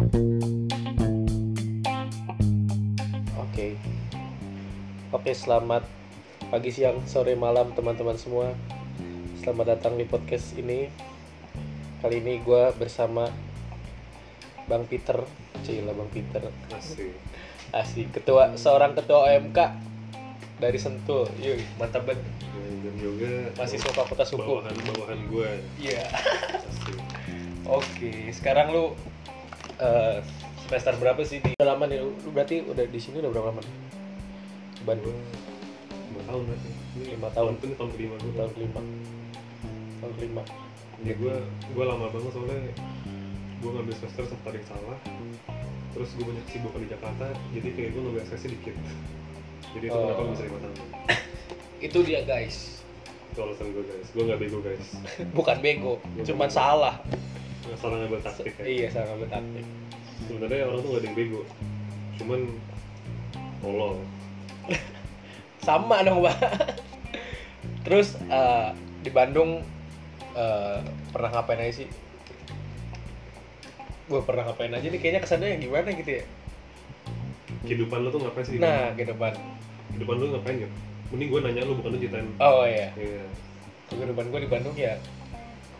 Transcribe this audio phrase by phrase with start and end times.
[0.00, 0.16] Oke.
[5.12, 5.84] Oke, selamat
[6.48, 8.56] pagi, siang, sore, malam teman-teman semua.
[9.44, 10.88] Selamat datang di podcast ini.
[12.00, 13.28] Kali ini gue bersama
[14.64, 15.20] Bang Peter,
[15.68, 17.12] Cila Bang Peter, Asik.
[17.76, 19.58] asik ketua seorang ketua OMK
[20.64, 21.28] dari Sentul.
[21.44, 22.24] Yuk, mantap banget.
[22.80, 24.64] Dan juga Mahasiswa Fakultas Hukum.
[24.64, 25.50] bawahan bawahan gue.
[25.76, 26.08] Iya.
[26.56, 26.96] Asik.
[27.68, 28.96] Oke, sekarang lu
[29.80, 30.16] eh,
[30.66, 31.98] semester berapa sih di udah lama nih?
[32.04, 33.60] Lu berarti udah di sini udah berapa lama?
[33.60, 33.74] nih?
[34.76, 35.18] Di Bandung.
[36.10, 36.70] Lima tahun berarti.
[36.70, 37.52] Ini Lima tahun.
[37.58, 38.32] Ini tahun kelima gue.
[38.36, 38.80] tahun kelima
[40.00, 40.42] tahun kelima
[41.00, 41.34] Ya gue
[41.72, 42.60] gue lama banget soalnya
[43.60, 44.98] gue ngambil semester sempat yang salah.
[45.90, 48.76] Terus gue banyak kesibukan di Jakarta, jadi kayak gue ngambil aksesnya dikit.
[49.70, 50.02] Jadi itu Oh.
[50.06, 50.76] kenapa gue bisa lima tahun.
[51.86, 52.56] itu dia guys
[53.32, 54.06] Itu alasan gue guys.
[54.12, 54.86] Gue nggak bego guys.
[55.38, 57.00] bukan bego cuman salah
[57.76, 58.64] salah ngambil taktik ya.
[58.64, 59.66] iya salah ngambil taktik
[60.20, 61.40] Sebenarnya orang tuh gak ada yang bego.
[62.20, 62.40] Cuman
[63.58, 63.94] tolol.
[65.66, 66.36] sama dong pak
[67.84, 68.68] terus eh,
[69.00, 69.60] di Bandung
[70.32, 70.78] eh,
[71.10, 71.88] pernah ngapain aja sih
[74.06, 76.24] gue pernah ngapain aja nih kayaknya kesannya yang gimana gitu ya
[77.60, 78.56] Kehidupan lo tuh ngapain sih?
[78.56, 79.36] nah ke depan
[79.92, 80.74] Kehidupan lo ngapain gitu?
[81.12, 82.28] Mending gue nanya lu bukan lu ceritain.
[82.40, 83.24] oh iya Iya.
[83.90, 84.96] kehidupan gue di Bandung ya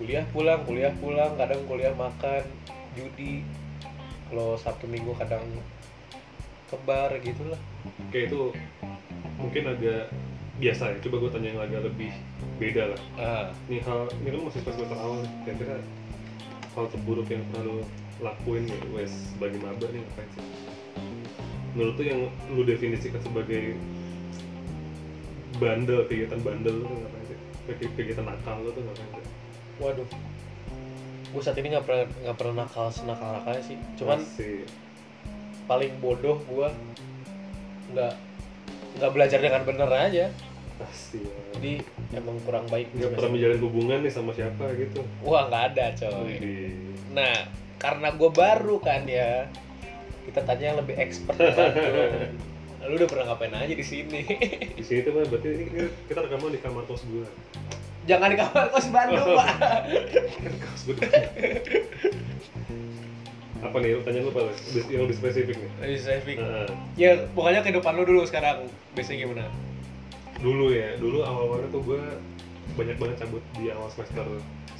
[0.00, 2.40] kuliah pulang kuliah pulang kadang kuliah makan
[2.96, 3.44] judi
[4.32, 5.44] kalau sabtu minggu kadang
[6.66, 7.60] ke bar gitu lah
[8.08, 8.42] Kayak itu
[9.36, 10.10] mungkin agak
[10.58, 10.96] biasa ya.
[10.98, 12.10] Coba gue tanya yang agak lebih
[12.58, 13.00] beda lah.
[13.16, 15.22] ah Ini hal, ini kan masih pas semester awal.
[15.46, 15.78] Kira-kira
[16.74, 17.80] hal terburuk yang pernah
[18.20, 20.44] lakuin ya, wes sebagai maba nih ngapain sih?
[21.72, 23.78] Menurut tuh yang lu definisikan sebagai
[25.56, 27.38] bandel, kegiatan bandel lu tuh ngapain sih?
[27.70, 29.26] Kegi- Kegiatan nakal lu tuh ngapain sih?
[29.80, 30.08] Waduh
[31.30, 34.66] gue saat ini nggak pernah nggak pernah nakal senakal nakalnya sih cuman Masih.
[35.64, 36.68] paling bodoh gue
[37.94, 38.14] nggak
[38.98, 40.26] nggak belajar dengan bener aja
[40.80, 41.34] Pasti ya.
[41.60, 41.72] jadi
[42.16, 45.04] emang kurang baik Nggak pernah menjalin hubungan nih sama siapa gitu.
[45.22, 46.72] wah nggak ada coy Wih.
[47.14, 47.46] nah
[47.78, 49.48] karena gue baru kan ya
[50.28, 51.72] kita tanya yang lebih expert kan
[52.90, 54.24] lu udah pernah ngapain aja di sini
[54.74, 55.64] Di sini tuh berarti ini
[56.08, 57.22] kita rekaman di kamar kos gue.
[58.10, 59.48] Jangan di kamar kos Bandung pak
[60.42, 60.82] Kan kos
[63.60, 64.56] Apa nih, lu tanya lu apa?
[64.88, 65.70] Yang lebih spesifik nih.
[65.84, 66.36] Lebih spesifik.
[66.40, 66.64] Nah,
[66.96, 68.66] ya pokoknya kehidupan lu dulu sekarang
[68.96, 69.44] biasanya gimana
[70.40, 72.00] dulu ya, dulu awal-awalnya tuh gue
[72.72, 74.24] banyak banget cabut di awal semester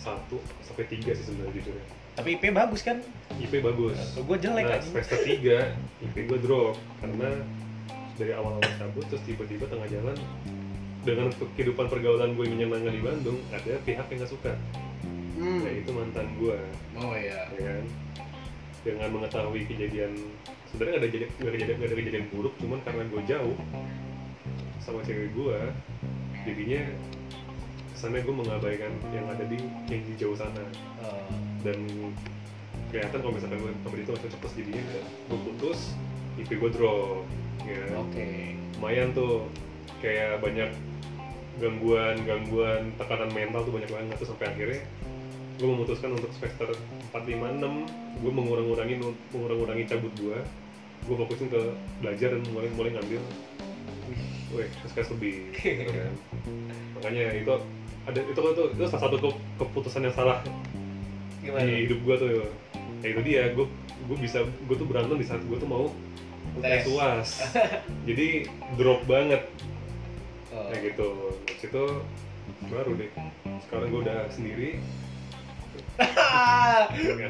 [0.00, 0.32] 1
[0.64, 1.84] sampai 3 sih sebenarnya jujur ya.
[2.16, 3.04] tapi IP bagus kan
[3.36, 3.96] IP bagus.
[4.16, 7.44] Kalau gue jelek Nah, aja semester 3 IP gue drop karena
[8.16, 10.16] dari awal-awal cabut terus tiba-tiba tengah jalan
[11.00, 14.53] dengan kehidupan pergaulan gue yang menyenangkan di Bandung ada pihak yang gak suka
[15.41, 15.61] hmm.
[15.65, 16.59] nah itu mantan gue
[17.00, 17.84] oh iya ya kan
[18.81, 20.12] dengan mengetahui kejadian
[20.72, 23.56] sebenarnya ada nggak ada kejadian, nggak ada kejadian buruk cuman karena gue jauh
[24.81, 25.59] sama cewek gue
[26.49, 26.83] jadinya
[27.93, 29.61] kesannya gue mengabaikan yang ada di
[29.93, 30.65] yang di jauh sana
[31.00, 31.25] Oh.
[31.65, 31.81] dan
[32.93, 34.82] kelihatan kalau misalkan gue dia itu masih cepet jadinya
[35.32, 35.97] gue putus
[36.37, 37.25] IP gue drop
[37.65, 38.05] ya kan?
[38.05, 38.28] oke
[38.77, 39.49] lumayan tuh
[40.00, 40.71] kayak banyak
[41.60, 44.16] gangguan gangguan tekanan mental tuh banyak banget.
[44.16, 44.81] Tuh sampai akhirnya
[45.60, 46.72] gue memutuskan untuk semester
[47.12, 48.97] 4, 5, 6 gue mengurang-urangi
[49.37, 50.38] mengurang-urangi cabut gue
[51.00, 51.60] gue fokusin ke
[52.00, 53.20] belajar dan mulai mulai ngambil
[54.56, 56.12] weh SKS lebih gitu kan.
[56.97, 57.53] Makanya itu
[58.09, 60.41] ada itu kan tuh itu salah satu ke- keputusan yang salah
[61.41, 61.65] gimana?
[61.65, 62.28] di hidup gue tuh
[63.00, 63.66] ya itu dia gue
[64.09, 65.93] gue bisa gue tuh berantem di saat gue tuh mau
[66.65, 66.88] Tes.
[66.88, 67.28] uas.
[68.09, 69.44] Jadi drop banget.
[70.50, 70.66] Oh.
[70.66, 71.09] kayak gitu
[71.60, 71.84] Itu
[72.66, 73.10] baru deh.
[73.62, 74.81] Sekarang gue udah sendiri.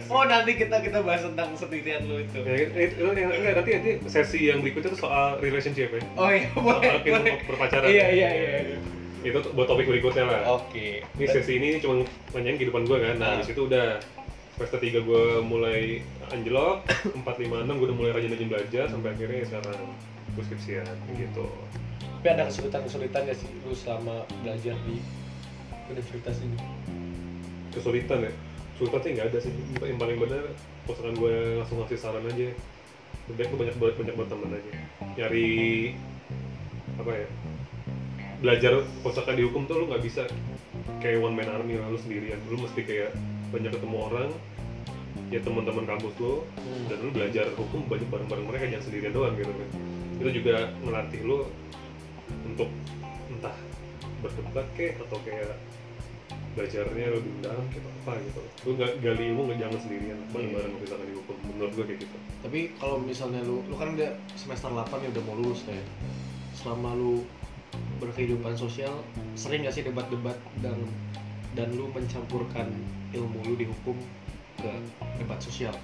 [0.09, 2.39] Oh nanti kita kita bahas tentang sendirian lu itu.
[2.41, 6.01] Ya, itu, itu, yang- enggak, nanti nanti sesi yang berikutnya tuh soal relationship ya.
[6.15, 7.35] Oh iya boleh soal boleh.
[7.47, 7.89] berpacaran.
[7.91, 8.51] Iya iya iya.
[9.21, 10.41] Itu tuh buat topik berikutnya lah.
[10.57, 11.03] Oke.
[11.05, 13.15] Ini sesi ini cuma nanyain kehidupan gue kan.
[13.19, 13.39] Nah Ah.
[13.39, 13.99] di situ udah
[14.55, 16.01] semester 3 gue mulai
[16.31, 19.79] anjlok 4, 5, 6 gue udah mulai rajin-rajin belajar sampai akhirnya sekarang
[20.37, 20.87] gue skripsian
[21.19, 21.47] gitu.
[22.21, 25.01] Tapi ada kesulitan kesulitan gak sih lu selama belajar di
[25.89, 26.59] universitas ini?
[27.73, 28.33] Kesulitan ya?
[28.77, 29.53] Kesulitan sih nggak ada sih.
[29.81, 30.45] Yang paling benar
[30.85, 32.53] misalkan gue langsung ngasih saran aja.
[33.29, 34.73] Lebih baik banyak banget banyak berteman aja.
[35.17, 35.49] Nyari
[37.01, 37.29] apa ya
[38.41, 38.73] belajar
[39.05, 40.29] misalkan di hukum tuh lu nggak bisa.
[41.01, 42.37] Kayak one man army lah lu sendirian.
[42.53, 43.17] Lu mesti kayak
[43.49, 44.31] banyak ketemu orang
[45.31, 46.43] ya teman-teman kampus lo
[46.91, 48.45] dan lu belajar hukum banyak bareng-bareng.
[48.45, 49.71] Mereka jangan sendirian doang gitu kan
[50.21, 51.49] itu juga ngelatih lu
[52.45, 52.69] untuk
[53.33, 53.57] entah
[54.21, 55.57] berdebat kek atau kayak
[56.53, 58.41] belajarnya lebih mendalam gitu apa gitu.
[58.69, 62.17] Lu gak gali ilmu nggak jangan sendirian bareng-bareng misalkan di hukum menurut gue kayak gitu.
[62.45, 65.87] Tapi kalau misalnya lu lu kan udah semester 8 ya udah mau lulus kayak
[66.53, 67.25] selama lu
[68.03, 68.93] berkehidupan sosial
[69.39, 70.77] sering gak sih debat-debat dan
[71.55, 72.69] dan lu mencampurkan
[73.17, 73.97] ilmu lu di hukum
[74.59, 74.71] ke
[75.23, 75.75] debat sosial?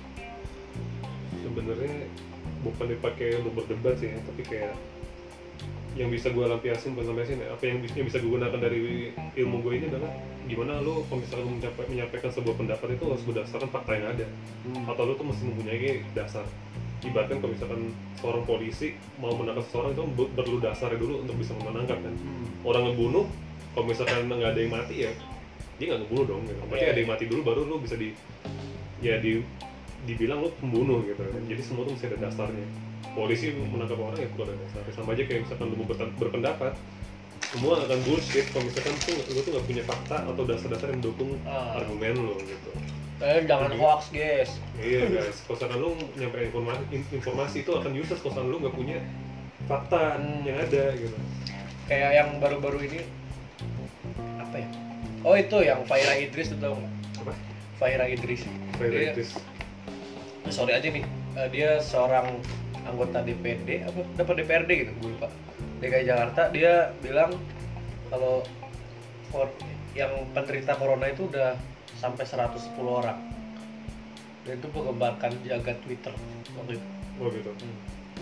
[1.41, 2.11] Sebenarnya
[2.67, 4.75] bukan dipakai untuk berdebat sih ya, tapi kayak
[5.97, 8.81] yang bisa gue lampiasin bukan lampiasin ya, apa yang bisa, yang bisa gue gunakan dari
[9.33, 10.13] ilmu gue ini adalah
[10.45, 14.27] gimana lu kalau misalkan lu mencapai- menyampaikan sebuah pendapat itu harus berdasarkan fakta yang ada
[14.87, 16.45] atau lu tuh mesti mempunyai dasar
[17.01, 17.81] ibaratkan kalau misalkan
[18.21, 20.03] seorang polisi mau menangkap seseorang itu
[20.37, 22.47] perlu dasarnya dulu untuk bisa menangkap kan Hmm.
[22.63, 23.25] orang ngebunuh
[23.73, 25.13] kalau misalkan nggak ada yang mati ya
[25.77, 26.61] dia nggak ngebunuh dong gitu.
[26.69, 26.93] Berarti Iya.
[26.93, 28.09] ada yang mati dulu baru lu bisa di
[29.01, 29.45] ya di
[30.07, 31.21] dibilang lu pembunuh gitu.
[31.21, 32.67] Jadi semua tuh mesti ada dasarnya.
[33.13, 34.93] Polisi menangkap orang ya perlu ada dasarnya.
[34.93, 36.73] Sama aja kayak misalkan lu berpen- berpendapat
[37.47, 38.47] semua akan bullshit.
[38.51, 41.77] Kalau misalkan tuh lu tuh nggak punya fakta atau dasar-dasar yang mendukung Ah.
[41.77, 42.71] argumen lu gitu.
[43.17, 44.51] Eh, jangan Jadi- hoax guys.
[44.77, 45.37] Iya guys.
[45.43, 48.99] Kalau misalkan lu nyampe informasi informasi itu akan useless kalau misalkan lu nggak punya
[49.65, 50.45] fakta Hmm.
[50.45, 51.17] yang ada gitu.
[51.87, 53.01] Kayak yang baru-baru ini
[54.37, 54.69] apa ya?
[55.25, 56.93] Oh itu yang Faira Idris itu tau nggak?
[57.25, 57.33] apa?
[57.77, 58.43] Faira Idris.
[58.77, 59.31] Fair Dia- Idris.
[60.53, 61.05] Sorry aja nih.
[61.37, 62.41] Eh, dia seorang
[62.87, 65.29] anggota DPD apa dapat DPRD gitu gue lupa.
[65.83, 67.35] DKI Jakarta dia bilang
[68.09, 68.41] kalau
[69.29, 69.51] for,
[69.93, 71.59] yang penderita corona itu udah
[71.99, 73.19] sampai 110 orang.
[74.47, 76.15] Dan itu menggembarkan jagat Twitter
[76.55, 76.87] waktu itu.
[77.19, 77.51] Oh gitu?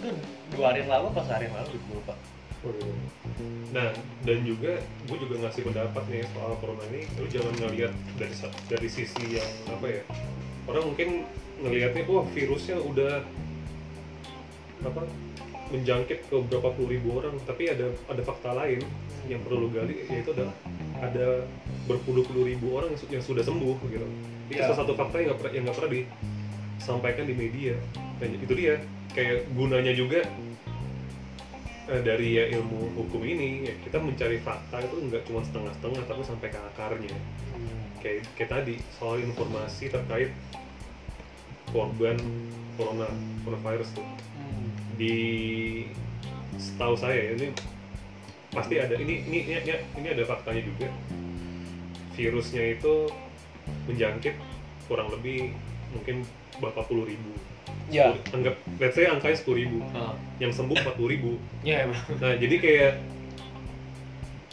[0.00, 0.08] Itu
[0.56, 1.68] dua hari yang lalu pas hari yang lalu?
[1.76, 2.14] Gitu, gue lupa.
[2.64, 2.92] Oh, gitu.
[3.76, 3.90] Nah,
[4.24, 8.34] dan juga gue juga ngasih pendapat nih soal corona ini, lu jangan ngelihat dari
[8.70, 10.02] dari sisi yang apa ya?
[10.64, 11.28] Orang mungkin
[11.60, 13.22] ngelihatnya wah virusnya udah
[14.84, 15.02] apa
[15.72, 18.84] menjangkit ke berapa puluh ribu orang, tapi ada ada fakta lain
[19.24, 20.52] yang perlu lu gali yaitu adalah
[21.00, 21.48] ada
[21.88, 24.06] berpuluh-puluh ribu orang yang, yang sudah sembuh gitu.
[24.52, 24.68] Itu Iya.
[24.68, 27.74] salah satu fakta yang nggak pernah yang nggak pernah disampaikan di media.
[28.20, 28.74] Dan itu dia
[29.16, 30.20] kayak gunanya juga
[31.88, 36.22] eh, dari ya ilmu hukum ini ya kita mencari fakta itu nggak cuma setengah-setengah tapi
[36.24, 37.16] sampai ke akarnya
[38.04, 40.30] kayak kayak tadi soal informasi terkait
[41.72, 42.20] korban
[42.76, 43.08] corona
[43.48, 44.06] coronavirus tuh.
[45.00, 45.16] Di
[46.60, 47.48] setahu saya ya, ini
[48.52, 50.86] pasti ada ini ini ini, ini, ini ada faktanya juga.
[52.14, 53.10] Virusnya itu
[53.90, 54.36] menjangkit
[54.86, 55.56] kurang lebih
[55.90, 56.22] mungkin
[56.62, 57.32] berapa puluh ribu.
[57.90, 58.14] Ya.
[58.30, 59.82] Anggap let's say angkanya sepuluh ribu.
[59.96, 60.14] Ah.
[60.38, 61.32] yang sembuh empat puluh ribu.
[61.66, 61.98] Ya emang.
[62.22, 62.92] Nah, jadi kayak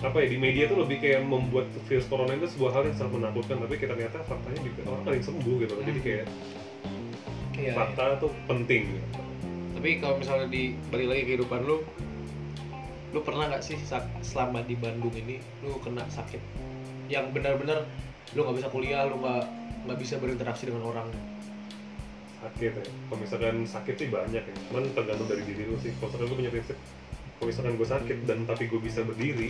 [0.01, 3.13] apa ya di media tuh lebih kayak membuat virus corona itu sebuah hal yang sangat
[3.21, 5.73] menakutkan, tapi kita ternyata faktanya juga orang yang sembuh gitu.
[5.77, 6.25] Jadi kayak
[7.61, 8.97] iya, fakta tuh penting.
[8.97, 9.07] gitu.
[9.81, 11.81] tapi kalau misalnya di balik lagi kehidupan lu
[13.11, 13.77] lu pernah nggak sih
[14.21, 16.37] selama di Bandung ini lu kena sakit
[17.09, 17.89] yang benar-benar
[18.37, 19.43] lu nggak bisa kuliah lu nggak
[19.89, 21.09] nggak bisa berinteraksi dengan orang
[22.41, 22.85] Sakit ya.
[22.89, 24.55] Kalau misalkan sakit sih banyak ya.
[24.73, 25.93] Cuman tergantung dari diri lu sih.
[26.01, 26.77] Kalau misalkan gue punya prinsip,
[27.41, 29.49] kalau misalkan gue sakit dan tapi gue bisa berdiri,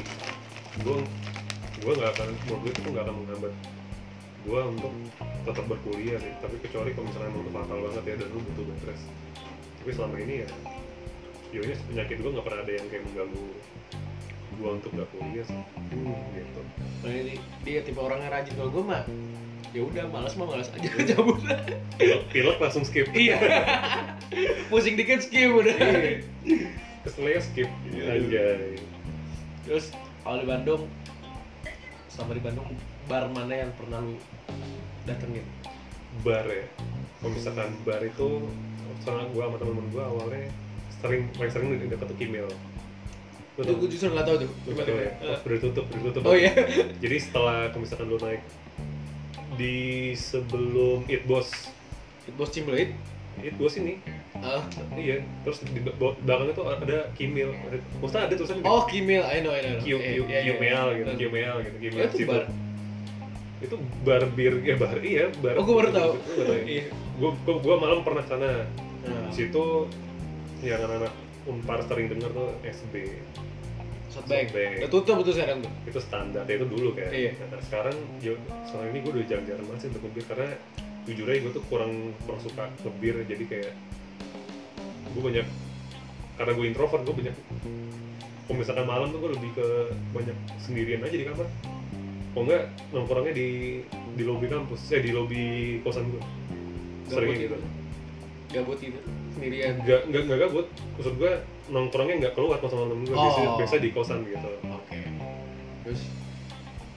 [0.79, 0.97] gue
[1.83, 3.53] gue nggak akan, menurut gue itu nggak akan menghambat
[4.47, 4.93] gue untuk
[5.43, 6.31] tetap berkuliah sih.
[6.39, 9.05] Tapi kecuali kalau misalnya emang udah fatal banget ya dan lu butuh rest.
[9.83, 10.47] Tapi selama ini ya,
[11.51, 13.45] ya ini penyakit gue nggak pernah ada yang kayak mengganggu
[14.55, 15.61] gue untuk nggak kuliah sih.
[16.31, 16.61] Gitu.
[17.03, 17.35] nah ini
[17.67, 19.03] dia tipe orangnya rajin kalau gue mah
[19.75, 21.43] ya udah malas mah malas aja cabut
[21.99, 23.09] Pilek, pilek langsung skip.
[23.11, 23.35] iya
[24.71, 25.75] pusing dikit skip udah
[26.45, 26.90] Iya.
[27.01, 27.69] Keselnya skip.
[27.89, 28.77] Anjay.
[29.61, 29.93] terus
[30.25, 30.89] kalau di Bandung
[32.09, 32.65] sama di Bandung
[33.05, 34.17] bar mana yang pernah lu
[35.05, 35.45] datengin
[36.25, 36.65] bar ya
[37.21, 38.45] kalau misalkan bar itu
[39.05, 40.49] sama gua sama temen-temen gua awalnya
[41.01, 42.49] sering paling sering di dekat tuh Kimil
[43.59, 43.79] Lu itu tau?
[43.83, 45.11] gue justru nggak tahu tuh gimana tau ya?
[45.21, 46.53] Oh, udah tutup udah tutup oh iya
[47.03, 48.41] jadi setelah kalau misalkan lu naik
[49.59, 49.77] di
[50.17, 51.69] sebelum It Boss
[52.25, 52.95] it was Cimbelit
[53.39, 53.95] It Boss ini
[54.37, 54.61] ah
[54.93, 57.53] iya terus di belakangnya tuh ada Kimil
[58.01, 60.81] maksudnya ada tulisannya oh Kimil I know I know Q Eh, iya, iya, iya.
[60.97, 62.27] gitu Qmeal gitu Oh, itu situ.
[62.27, 62.43] bar
[63.61, 66.11] itu bar bir ya bar iya bar Oh, gua baru tahu.
[66.17, 66.63] Gua nggak tahu ya.
[66.65, 66.83] Iya.
[67.61, 68.65] gua, malam pernah sana
[69.01, 69.89] Nah, situ
[70.61, 72.93] yang anak-anak unpar sering denger tuh SB.
[74.09, 74.51] Softbank.
[74.77, 75.71] Udah tutup tuh sekarang tuh.
[75.87, 77.31] itu standar ya itu dulu kan Iya.
[77.39, 78.33] nah, sekarang ya,
[78.63, 80.49] sekarang ini gue udah jarang-jarang banget sih untuk ngebir karena
[81.03, 83.71] jujur aja gue tuh kurang kurang suka ngebir jadi kayak
[85.11, 85.47] gue banyak
[86.37, 87.35] karena gue introvert gue banyak
[88.45, 89.67] kalau misalkan malam tuh gue lebih ke
[90.11, 91.47] banyak sendirian aja di kamar
[92.31, 93.47] kalau enggak nongkrongnya di
[94.15, 95.41] di lobi kampus eh di lobi
[95.83, 96.23] kosan gue
[97.11, 97.57] sering gitu gitu.
[98.51, 98.99] Gabut gitu.
[99.35, 99.79] Sendirian.
[99.83, 101.33] nggak nggak nggak gabut maksud gue
[101.71, 103.57] nongkrongnya nggak keluar sama temen gue biasa Oh.
[103.59, 104.99] biasa di kosan gitu Oke.
[105.83, 106.01] Terus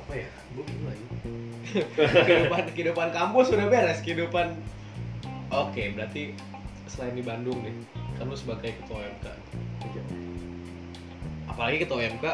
[0.07, 1.05] apa ya gue bingung lagi
[1.75, 4.54] kehidupan kehidupan kampus udah beres kehidupan
[5.50, 6.38] oke berarti
[6.87, 7.75] selain di Bandung nih
[8.14, 9.26] kan lu sebagai ketua MK
[11.54, 12.26] apalagi ketua MK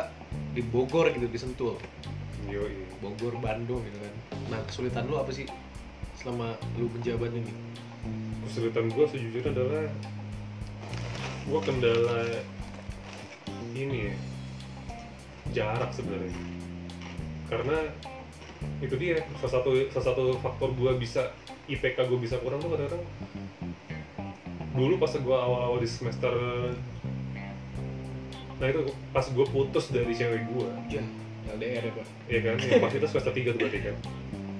[0.56, 1.76] di Bogor gitu di Sentul.
[2.49, 2.66] Yo,
[2.99, 4.14] Bogor Bandung gitu kan.
[4.50, 5.47] Nah kesulitan lu apa sih
[6.18, 7.52] selama lu menjabat ini?
[8.49, 9.85] Kesulitan gue sejujurnya adalah
[11.47, 12.20] gue kendala
[13.76, 14.14] ini ya.
[15.50, 16.35] Jarak sebenarnya.
[17.47, 17.78] Karena
[18.81, 21.33] itu dia salah satu salah satu faktor gue bisa
[21.69, 23.05] IPK gue bisa kurang tuh kadang-kadang.
[24.71, 26.33] Dulu pas gue awal-awal di semester
[28.61, 31.00] nah itu pas gue putus dari cewek gue ya
[31.57, 32.07] LDR ya pak.
[32.29, 33.97] Ya kan yang pas itu semester 3 tuh berarti kan.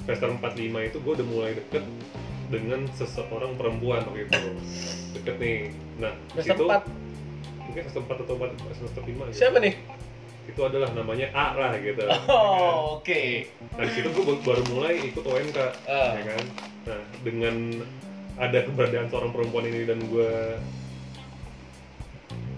[0.09, 1.85] Semester 4 5 itu gue udah mulai deket
[2.50, 4.40] dengan seseorang perempuan waktu itu.
[5.14, 5.59] Deket nih.
[6.00, 6.83] Nah semester situ- 4
[7.71, 9.37] mungkin semester 4 atau 4, semester 5 gitu.
[9.37, 9.75] siapa nih
[10.47, 12.04] itu adalah namanya A lah gitu.
[12.28, 13.23] Oh oke.
[13.76, 16.12] Nah di situ gue baru mulai ikut OMK Ah.
[16.14, 16.44] ya kan?
[16.87, 17.54] Nah dengan
[18.37, 20.32] ada keberadaan seorang perempuan ini dan gue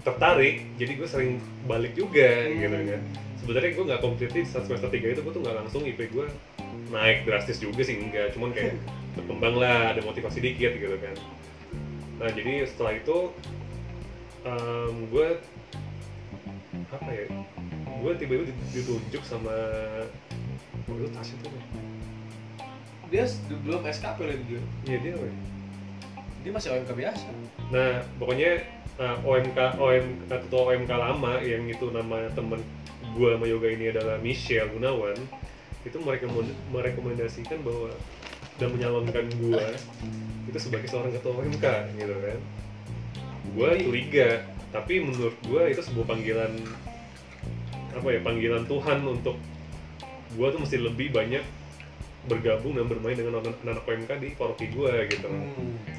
[0.03, 1.31] tertarik jadi gue sering
[1.63, 2.59] balik juga Hmm.
[2.59, 3.01] gitu kan.
[3.39, 6.27] Sebenarnya gue nggak completely saat semester 3 itu gue tuh nggak langsung IP gue
[6.91, 8.75] naik drastis juga sih enggak cuman kayak
[9.15, 11.15] berkembang lah ada motivasi dikit gitu kan.
[12.19, 13.17] Nah jadi setelah itu
[14.43, 15.27] em, gue
[16.89, 17.25] apa ya
[18.03, 19.55] gue tiba-tiba ditunjuk sama
[20.91, 21.63] oh, itu Tasya tuh ya?
[23.07, 23.23] dia
[23.63, 25.27] belum SKP lagi dia Iya dia apa
[26.43, 27.27] dia masih OMK biasa
[27.73, 28.61] Nah, pokoknya
[29.01, 32.61] uh, OMK OMK ketua OMK lama yang itu nama temen
[33.17, 35.17] gua sama Yoga ini adalah Michelle Gunawan
[35.83, 36.29] itu mereka
[36.71, 37.91] merekomendasikan bahwa
[38.61, 39.73] dan menyalonkan gua
[40.45, 41.65] itu sebagai seorang ketua OMK
[41.97, 42.39] gitu kan.
[43.57, 46.53] Gua curiga, tapi menurut gua itu sebuah panggilan
[47.93, 49.37] apa ya panggilan Tuhan untuk
[50.33, 51.43] gua tuh mesti lebih banyak
[52.23, 55.27] bergabung dan bermain dengan anak- anak OMK di paroki gua gitu.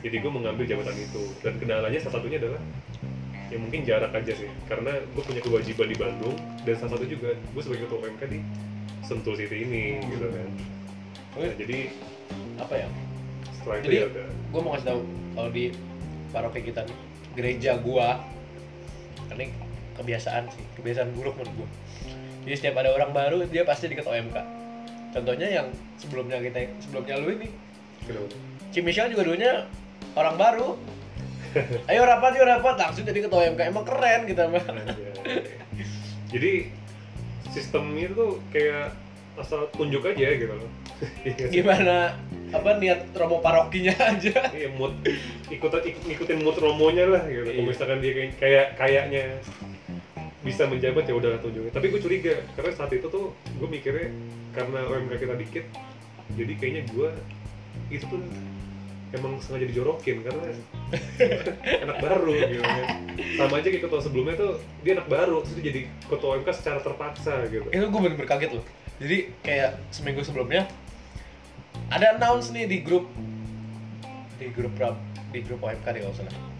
[0.00, 1.22] Jadi gue mengambil jabatan itu.
[1.44, 2.60] Dan kendalanya salah satunya adalah
[3.52, 4.48] ya mungkin jarak aja sih.
[4.64, 8.40] Karena gue punya kewajiban di Bandung dan salah satu juga gue sebagai ketua UMK di
[9.04, 10.48] Sentul City ini gitu kan.
[11.36, 11.78] Nah, jadi
[12.56, 12.88] apa ya?
[13.52, 14.26] Setelah itu Jadi- ya udah.
[14.32, 15.00] gue mau kasih tahu
[15.36, 15.64] kalau di
[16.32, 16.98] paroki kita nih
[17.34, 18.22] gereja gua
[19.30, 19.50] ini
[19.94, 21.68] kebiasaan sih kebiasaan buruk menurut gua
[22.44, 24.36] jadi setiap ada orang baru dia pasti deket OMK
[25.10, 27.48] contohnya yang sebelumnya kita sebelumnya lu ini.
[28.02, 28.34] Kenapa?
[28.68, 29.64] Ci Michelle juga dulunya
[30.12, 30.68] orang baru.
[31.88, 32.74] Ayo rapat yuk rapat.
[32.76, 35.14] Langsung jadi ketua OMK emang keren kita mah Anjay.
[36.28, 36.52] jadi
[37.48, 38.90] sistemnya tuh kayak
[39.38, 40.70] asal tunjuk aja gitu loh.
[41.22, 42.18] Iya gimana?
[42.50, 44.50] Apa niat romo parokinya aja?
[44.50, 44.98] Iya mood.
[45.46, 47.46] Ikutan ik- ikutin mood romonya lah gitu.
[47.46, 47.62] Iya.
[47.62, 49.38] misalkan dia kayak kayaknya
[50.44, 51.72] bisa menjabat ya udah tunjukin.
[51.72, 54.12] Tapi gue curiga karena saat itu tuh gue mikirnya
[54.52, 55.64] karena OMK kita dikit,
[56.36, 57.10] jadi kayaknya gue
[57.90, 58.20] itu tuh
[59.14, 60.44] emang sengaja dijorokin karena
[61.88, 62.86] anak baru gitu kan.
[63.40, 64.52] Sama aja kayak ketua sebelumnya tuh
[64.84, 67.66] dia anak baru terus dia jadi ketua OMK secara terpaksa gitu.
[67.72, 68.64] itu gue bener-bener kaget loh
[69.02, 70.70] jadi kayak seminggu sebelumnya
[71.90, 73.10] ada announce nih di grup
[74.38, 74.74] di grup
[75.34, 76.53] di grup OMK deh kalau salah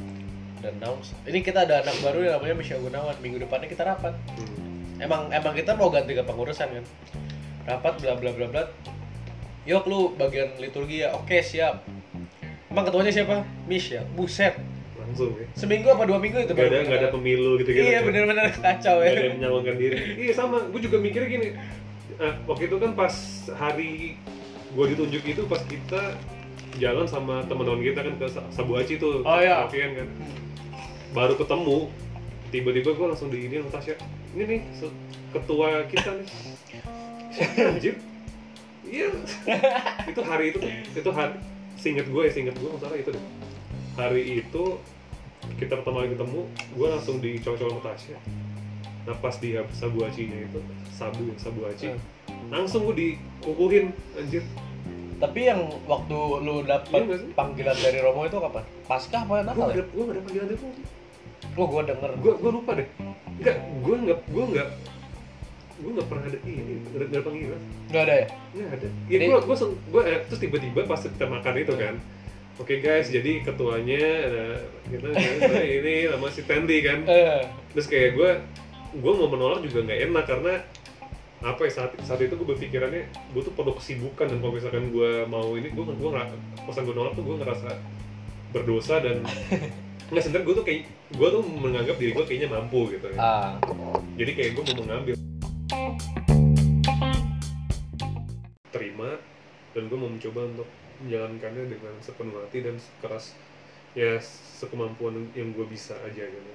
[0.65, 3.17] ada announce ini kita ada anak baru yang namanya Michelle Gunawan.
[3.21, 4.17] Minggu depannya kita rapat.
[4.17, 4.97] Hmm.
[4.97, 6.85] emang emang kita mau ganti ke pengurusan kan?
[7.69, 8.63] Rapat bla bla bla bla.
[9.69, 11.13] Yuk lu bagian liturgi ya.
[11.13, 11.85] Oke siap.
[12.73, 13.45] Emang ketuanya siapa?
[13.69, 14.09] Michelle.
[14.17, 14.57] Buset.
[14.97, 15.45] Langsung ya.
[15.53, 17.85] seminggu apa dua minggu itu Gak ada nggak ada pemilu gitu gitu.
[17.85, 19.97] iya bener-bener kacau Gak ada ya yang menyalonkan diri.
[20.17, 20.65] Iya sama.
[20.73, 21.49] Gue juga mikirnya gini.
[22.17, 23.13] Eh, waktu itu kan pas
[23.53, 24.17] hari
[24.73, 26.17] gue ditunjuk itu pas kita
[26.81, 29.21] jalan sama teman-teman kita kan ke Sa- Sabuaci tuh.
[29.23, 29.69] Oh, iya.
[29.69, 30.09] Kan
[31.15, 31.89] baru ketemu
[32.51, 33.95] tiba-tiba gue langsung di ini sama Tasya
[34.35, 34.61] ini nih
[35.33, 36.27] ketua kita nih
[37.31, 37.95] Siapa anjir
[38.85, 39.09] iya
[40.11, 40.59] itu hari itu
[40.93, 41.35] itu hari
[41.75, 43.25] seinget gue ya seinget gue masalah itu deh
[43.95, 44.63] hari itu
[45.57, 46.41] kita pertama kali ketemu
[46.73, 48.19] gue langsung dicocok sama Tasya
[49.05, 51.95] nah pas di sabu acinya itu sabu sabu aci
[52.35, 52.51] Hmm.
[52.51, 54.45] langsung gue dikukuhin anjir
[55.15, 57.31] Tapi yang waktu lu Iya dapet sih?
[57.33, 58.65] panggilan dari Romo itu kapan?
[58.85, 59.81] Paskah apa Natal ya?
[59.81, 60.67] gue gak ada panggilan itu
[61.55, 62.11] Oh gua denger.
[62.19, 62.89] Gue gue lupa deh.
[63.41, 64.69] Enggak gue nggak gue nggak
[65.75, 67.61] gue nggak pernah ada ini nggak ada panggilan
[67.91, 68.27] Gak ada ya?
[68.55, 68.89] nggak ada.
[69.11, 69.57] Ya gue gue
[69.91, 71.95] gue terus tiba-tiba pas kita makan itu kan
[72.55, 73.99] Oke guys, jadi ketuanya
[74.31, 75.11] nah, kita
[75.67, 77.03] ini nama si Tendi kan.
[77.03, 77.43] Eh,
[77.75, 78.31] Terus kayak gue,
[78.95, 80.55] gue mau menolak juga nggak enak karena
[81.43, 85.29] apa ya saat saat itu gue berpikirannya gue tuh perlu kesibukan dan kalau misalkan gue
[85.29, 86.31] mau ini gue gue nggak
[86.65, 87.71] pas gue nolak tuh gue ngerasa
[88.55, 89.21] berdosa dan
[90.13, 90.81] nggak sebenarnya gue tuh kayak
[91.17, 93.19] gue tuh menganggap diri gue kayaknya mampu gitu ya.
[93.19, 93.51] ah,
[94.21, 95.15] jadi kayak gue mau mengambil.
[99.75, 100.69] Dan gue mau mencoba untuk
[101.03, 103.35] menjalankannya dengan sepenuh hati dan keras
[103.99, 104.23] ya
[104.63, 106.53] sekemampuan yang gue bisa aja gitu.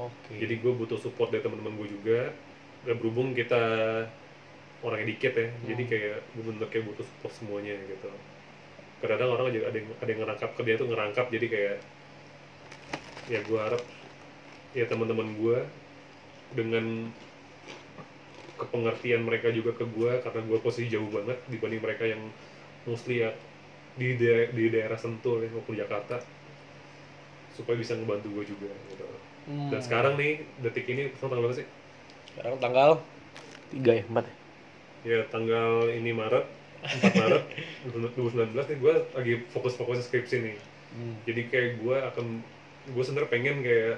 [0.00, 0.40] Oke.
[0.40, 2.32] Jadi gue butuh support dari teman-teman gue juga.
[2.88, 3.60] Dan berhubung kita
[4.80, 5.90] orangnya dikit ya jadi Hmm.
[5.92, 8.08] kayak gue bener kayak butuh support semuanya gitu.
[9.04, 11.76] Kadang-kadang orang juga ada yang ada yang ngerangkap kerja tuh ngerangkap jadi kayak
[13.30, 13.82] ya gue harap
[14.74, 15.58] ya teman-teman gue
[16.52, 16.84] dengan
[18.58, 22.20] kepengertian mereka juga ke gue karena gue posisi jauh banget dibanding mereka yang
[22.84, 23.30] mostly ya
[23.96, 26.20] di daerah, di daerah Sentul ya maupun Jakarta
[27.54, 29.06] supaya bisa ngebantu gue juga gitu
[29.40, 29.72] Hmm.
[29.72, 31.66] dan sekarang nih detik ini tanggal berapa sih
[32.28, 32.90] Sekarang tanggal
[33.72, 34.34] 3 ya, 4 ya?
[35.00, 36.44] ya tanggal ini Maret
[36.84, 37.44] 4 Maret
[37.88, 40.56] 2019 nih gue lagi fokus-fokus skripsi nih
[40.92, 41.14] Hmm.
[41.24, 42.26] jadi kayak gue akan
[42.90, 43.96] gue sebenarnya pengen kayak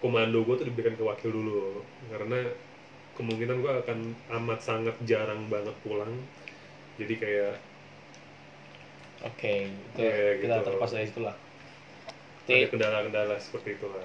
[0.00, 1.84] komando gue tuh diberikan ke wakil dulu.
[2.08, 2.40] Karena
[3.16, 3.98] kemungkinan gue akan
[4.40, 6.10] amat sangat jarang banget pulang.
[6.96, 7.54] Jadi kayak
[9.20, 10.66] oke itu Ya, kita gitu.
[10.72, 11.36] terpas dari itulah.
[12.50, 14.02] Ada kendala-kendala seperti itulah.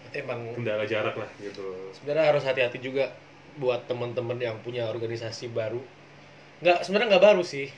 [0.00, 1.62] berarti emang kendala jarak lah gitu.
[1.94, 3.14] sebenarnya harus hati-hati juga
[3.62, 5.78] buat teman-teman yang punya organisasi baru.
[6.64, 7.68] Nggak sebenarnya nggak baru sih.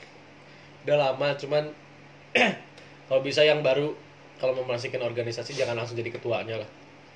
[0.87, 1.65] Udah lama cuman
[3.11, 3.93] kalau bisa yang baru
[4.43, 6.69] kalau mau masukin organisasi jangan langsung jadi ketuanya lah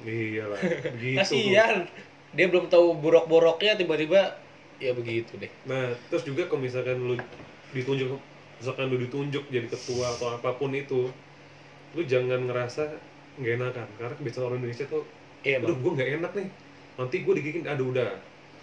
[0.06, 0.60] iyalah
[1.02, 1.90] gitu kasihan
[2.36, 4.38] dia belum tahu borok-boroknya tiba-tiba
[4.78, 7.16] ya begitu deh Nah, terus juga kalau misalkan lu
[7.72, 8.08] ditunjuk,
[8.60, 11.08] misalkan lu ditunjuk jadi ketua atau apa pun itu,
[11.96, 12.82] lu jangan ngerasa
[13.40, 13.88] nggak enakan.
[13.96, 15.02] Karena kebiasaan orang Indonesia tuh,
[15.46, 16.48] iya aduh gue nggak enak nih.
[17.00, 18.10] Nanti gue digigit, aduh udah.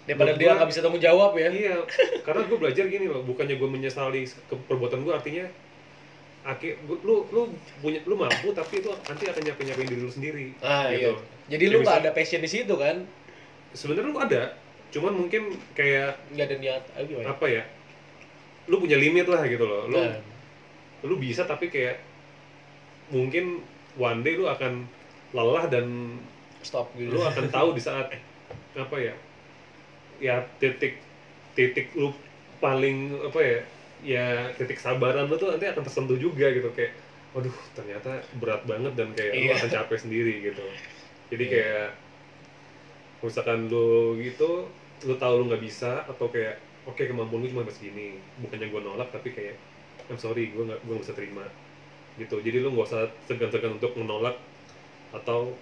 [0.04, 1.76] daripada dia nggak bisa tanggung jawab ya Iya,
[2.20, 4.20] karena gue belajar gini loh, bukannya gue menyesali
[4.68, 5.44] perbuatan gue, artinya
[6.44, 7.40] akhir lu lu
[7.80, 11.16] punya lu mampu tapi itu nanti akan nyapain nyapain diri lu sendiri ah gitu.
[11.16, 11.32] iya.
[11.48, 12.96] Jadi lu Ya, nggak bisa- ada passion di situ kan?
[13.72, 14.42] Sebenarnya lu ada
[14.88, 17.62] cuman mungkin kayak nggak ada niat ah, apa ya?
[18.64, 19.88] Lu punya limit lah gitu loh.
[19.88, 20.20] Lu Nah,
[21.02, 22.00] lu bisa tapi kayak
[23.08, 23.60] mungkin
[23.94, 24.84] one day lu akan
[25.32, 26.16] lelah dan
[26.60, 27.08] stop gitu.
[27.10, 28.08] lu akan tahu di saat
[28.74, 29.14] apa ya?
[30.18, 31.00] Ya titik
[31.52, 32.12] titik lu
[32.58, 33.58] paling apa ya
[34.04, 36.92] ya titik sabaran lu tuh nanti akan tersentuh juga gitu kayak
[37.32, 39.54] waduh ternyata berat banget dan kayak lu Iya.
[39.58, 40.64] akan capek sendiri gitu
[41.32, 41.52] jadi Iya.
[41.52, 41.88] kayak
[43.24, 44.68] misalkan lu gitu
[45.08, 49.08] lu tahu lu nggak bisa atau kayak oke kemampuan gue cuma segini bukannya gue nolak
[49.10, 49.56] tapi kayak
[50.12, 51.44] I'm sorry gue nggak gue nggak bisa terima
[52.20, 54.36] gitu jadi lu nggak usah segan-segan untuk menolak
[55.10, 55.56] atau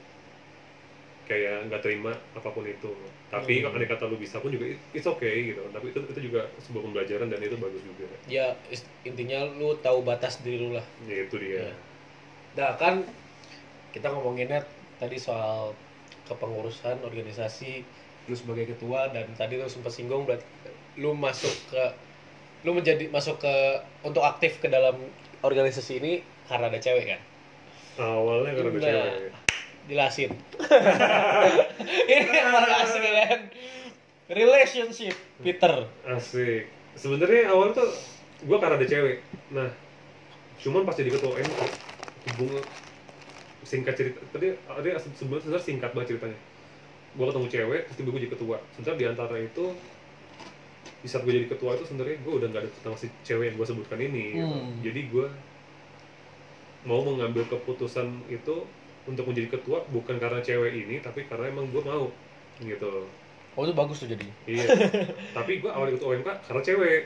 [1.29, 2.91] kayak nggak terima apa pun itu.
[3.33, 3.63] Tapi Hmm.
[3.65, 5.63] kalau andai kata lu bisa pun juga it- it's okay gitu.
[5.73, 8.07] Tapi itu itu juga sebuah pembelajaran dan itu bagus juga.
[8.29, 8.53] Ya
[9.03, 10.85] intinya lu tahu batas diri lu lah.
[11.09, 11.69] Ya itu dia.
[11.69, 11.75] Iya.
[12.53, 13.01] nah kan
[13.97, 14.61] kita ngomonginnya
[15.01, 15.73] tadi soal
[16.29, 17.81] kepengurusan organisasi
[18.29, 20.45] lu sebagai ketua dan tadi lu sempat singgung berarti
[21.01, 21.83] lu masuk ke
[22.69, 23.55] lu menjadi masuk ke
[24.05, 24.95] untuk aktif ke dalam
[25.43, 26.13] organisasi ini
[26.47, 27.21] karena ada cewek kan?
[27.99, 29.42] Awalnya karena ada Nah, cewek
[29.91, 30.31] jelasin.
[32.13, 33.41] Ini yang paling asik ya kan?
[34.33, 35.87] Relationship Peter.
[36.07, 36.71] Asik.
[36.95, 37.91] Sebenarnya awalnya tuh
[38.47, 39.19] gue karena ada cewek.
[39.51, 39.69] Nah
[40.63, 41.61] cuman pas jadi ketua MK
[42.39, 42.63] bunga
[43.67, 46.39] singkat cerita tadi tadi sebenarnya singkat banget ceritanya.
[47.13, 48.57] Gue ketemu cewek terus tiba gue jadi ketua.
[48.79, 49.65] Sebenarnya di antara itu
[51.03, 53.57] di saat gue jadi ketua itu sebenarnya gue udah nggak ada tentang si cewek yang
[53.59, 54.47] gue sebutkan ini gitu.
[54.47, 54.79] Hmm.
[54.87, 55.27] jadi gue
[56.87, 58.67] mau mengambil keputusan itu
[59.07, 62.11] untuk menjadi ketua bukan karena cewek ini tapi karena emang gue mau
[62.63, 63.07] gitu.
[63.53, 64.25] Oh itu bagus tuh jadi.
[64.49, 64.65] Iya.
[65.37, 67.03] Tapi gue awal ikut OMK karena cewek.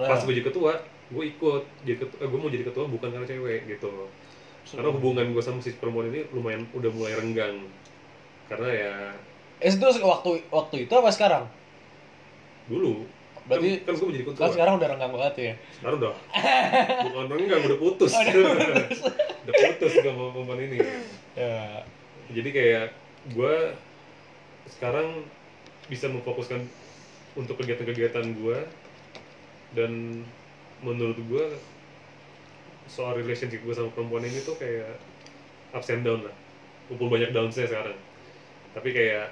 [0.00, 0.72] Pas Nah, gue jadi ketua
[1.10, 4.08] gue ikut jadi ketua gue mau jadi ketua bukan karena cewek gitu.
[4.70, 7.68] Karena hubungan gue sama si perempuan ini lumayan udah mulai renggang.
[8.48, 8.94] Karena ya
[9.60, 11.44] eh, itu waktu waktu itu apa sekarang?
[12.70, 13.04] Dulu
[13.48, 15.52] Berarti- kan, kan gue jadi kan sekarang udah renggang banget ya?
[15.78, 16.14] Sekarang udah.
[17.08, 18.12] Bukan renggang udah putus.
[18.12, 18.52] Oh, udah
[19.46, 20.78] udah putus sama perempuan ini.
[21.34, 21.84] Ya.
[22.30, 22.86] Jadi kayak
[23.34, 23.54] gue
[24.70, 25.26] sekarang
[25.90, 26.62] bisa memfokuskan
[27.34, 28.58] untuk kegiatan-kegiatan gue
[29.74, 30.22] dan
[30.82, 31.46] menurut gue
[32.90, 34.98] soal relationship gue sama perempuan ini tuh kayak
[35.74, 36.34] ups and down lah.
[36.90, 37.94] Walaupun banyak downsnya sekarang.
[38.74, 39.30] Tapi kayak,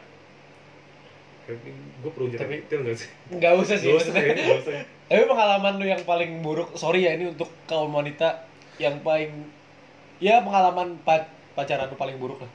[1.48, 1.64] kayak
[1.98, 3.08] gue perlu cerita Tapi- detail nggak sih?
[3.30, 4.72] nggak usah sih Gak usah ya, nggak usah.
[5.08, 8.44] Tapi pengalaman lu yang paling buruk, sorry ya ini untuk kaum wanita
[8.76, 9.48] yang paling
[10.18, 12.50] ya pengalaman pa- pacaran lu paling buruk lah.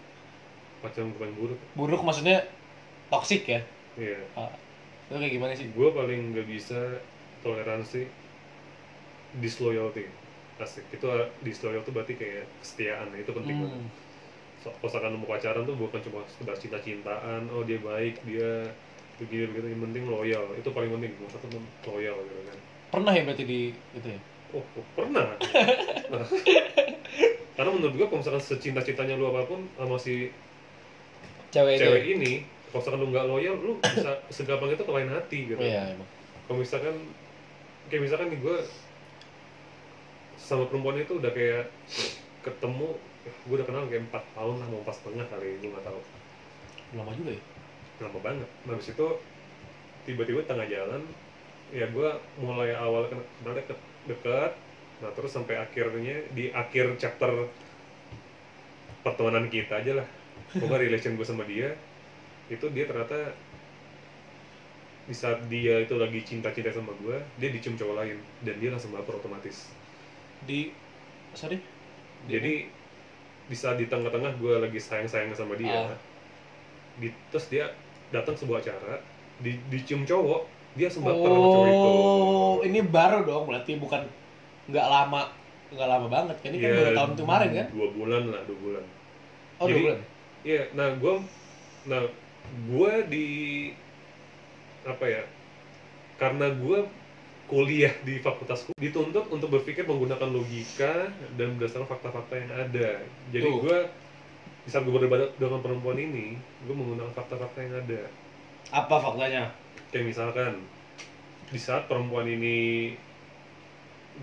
[0.80, 2.46] Pacaran gue paling buruk Buruk maksudnya
[3.10, 3.66] toksik ya.
[3.96, 4.54] iya Ah,
[5.10, 5.68] Lu kayak gimana sih?
[5.68, 7.02] gue paling nggak bisa
[7.42, 8.06] toleransi
[9.36, 10.06] disloyalty
[10.56, 13.90] asik itu uh, disloyal tuh berarti kayak kesetiaan itu penting banget Hmm.
[13.90, 14.13] so,
[14.80, 18.72] misalkan mau pacaran tuh bukan cuma sekedar cinta-cintaan oh dia baik dia
[19.22, 19.66] begini begitu.
[19.74, 20.46] Yang penting loyal.
[20.58, 21.12] Itu paling penting.
[21.18, 21.62] Nomor satu tuh
[21.94, 22.58] loyal gitu kan.
[22.94, 24.20] Pernah ya berarti di itu ya?
[24.54, 25.28] Oh, oh, pernah.
[26.14, 26.30] Nah.
[27.58, 30.30] karena menurut gua kalau misalkan secinta-cintanya lu apa pun sama si
[31.50, 32.34] cewek, itu cewek ini
[32.70, 35.58] kalau misalkan lu nggak loyal lu bisa segampang itu kelain hati gitu.
[35.58, 36.10] Iya emang.
[36.46, 36.96] Kalau misalkan
[37.90, 38.58] kayak misalkan nih gue
[40.38, 41.74] sama perempuan itu udah kayak
[42.46, 46.00] ketemu gue udah kenal kayak empat tahun lah mau empat setengah kali gue nggak tahu.
[47.00, 47.44] Lama juga ya?
[48.04, 48.50] Lama banget.
[48.68, 49.08] Nah habis itu
[50.04, 51.02] tiba-tiba tengah jalan
[51.72, 52.10] ya gue
[52.44, 54.52] mulai awal kenal deket dekat
[55.00, 57.48] nah terus sampai akhirnya di akhir chapter
[59.04, 60.08] pertemanan kita aja lah.
[60.54, 61.72] Pokoknya relation gue sama dia
[62.52, 63.32] itu dia ternyata
[65.04, 68.92] di saat dia itu lagi cinta-cinta sama gue dia dicium cowok lain dan dia langsung
[68.92, 69.72] lapor otomatis.
[70.44, 70.76] Di
[71.32, 71.60] sorry?
[72.28, 72.68] Jadi
[73.54, 75.94] di saat di tengah-tengah gue lagi sayang-sayang sama dia.
[75.94, 75.94] Ah.
[76.94, 77.70] di, terus dia
[78.10, 78.98] datang sebuah acara
[79.42, 81.90] di dicium cowok dia langsung baper sama cowok itu.
[81.94, 84.02] Oh ini baru dong berarti bukan
[84.70, 85.30] nggak lama
[85.70, 86.50] nggak lama banget kan?
[86.50, 87.68] Ini kan Iya, baru tahun kemarin kan?
[87.74, 88.84] dua bulan lah dua bulan.
[89.62, 90.00] Oh dua Jadi- bulan?
[90.44, 91.14] Iya, nah gue,
[91.88, 92.02] nah
[92.68, 93.28] gue di
[94.84, 95.24] apa ya?
[96.20, 96.80] Karena gue
[97.54, 102.90] kuliah di fakultasku dituntut untuk berpikir menggunakan logika dan berdasarkan fakta-fakta yang ada.
[103.30, 103.78] Jadi gue
[104.66, 106.34] di saat gue berdebat dengan perempuan ini,
[106.66, 108.02] gue menggunakan fakta-fakta yang ada.
[108.74, 109.54] apa faktanya
[109.94, 110.66] Kayak misalkan
[111.54, 112.98] di saat perempuan ini,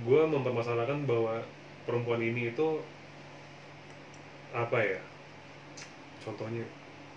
[0.02, 1.38] gue mempermasalahkan bahwa
[1.86, 2.82] perempuan ini itu
[4.50, 4.98] apa ya?
[6.26, 6.66] Contohnya,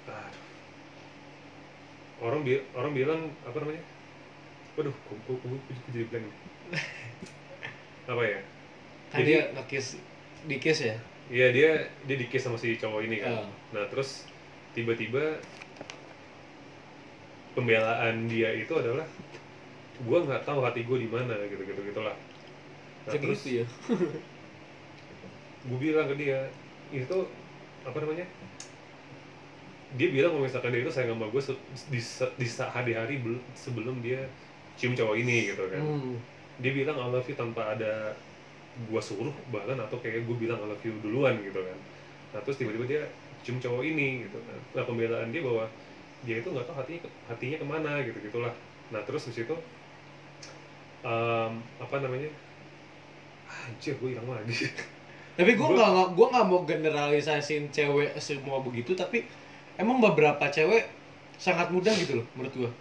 [0.06, 0.46] aduh.
[2.22, 3.82] orang bi orang bilang apa namanya?
[4.74, 6.36] Waduh, kok kok kok kok jadi blank nih.
[8.04, 8.40] apa ya?
[9.14, 9.88] kan Jadi- dia ngekis
[10.44, 10.96] di kiss ya
[11.32, 11.70] Iya dia
[12.04, 13.32] dia di kiss sama si cowok ini kan.
[13.40, 13.48] Ah.
[13.72, 14.28] Nah terus
[14.74, 15.40] tiba-tiba
[17.54, 19.06] pembelaan dia itu adalah
[19.96, 22.18] gue nggak tahu hati gue di mana gitu gitu gitulah.
[23.06, 23.66] Nah, terus segitu ya
[25.70, 26.50] gue bilang ke dia
[26.92, 27.18] itu
[27.86, 28.26] apa namanya?
[29.94, 31.42] Dia bilang kalau misalkan dia itu sayang sama gue
[31.88, 32.00] di,
[32.36, 34.26] di saat hari-hari bel- sebelum dia
[34.76, 35.82] cium cowok ini gitu kan.
[35.82, 36.16] hmm.
[36.62, 38.14] Dia bilang I love you tanpa ada
[38.90, 41.78] gua suruh bahkan atau kayak gue bilang I love you duluan gitu kan.
[42.34, 43.02] Nah terus tiba-tiba dia
[43.42, 44.60] cium cowok ini gitu kan.
[44.74, 45.66] Nah pembelaan dia bahwa
[46.24, 48.54] dia itu nggak tahu hatinya hatinya ke mana gitu gitulah.
[48.90, 49.54] Nah terus di situ
[51.04, 52.30] em, apa namanya?
[53.70, 54.56] Anjir gue hilang lagi.
[55.38, 59.26] Tapi gue Gua- nggak gue nggak mau generalisasiin cewek semua begitu tapi
[59.82, 60.86] emang beberapa cewek
[61.42, 62.72] sangat mudah gitu loh menurut gue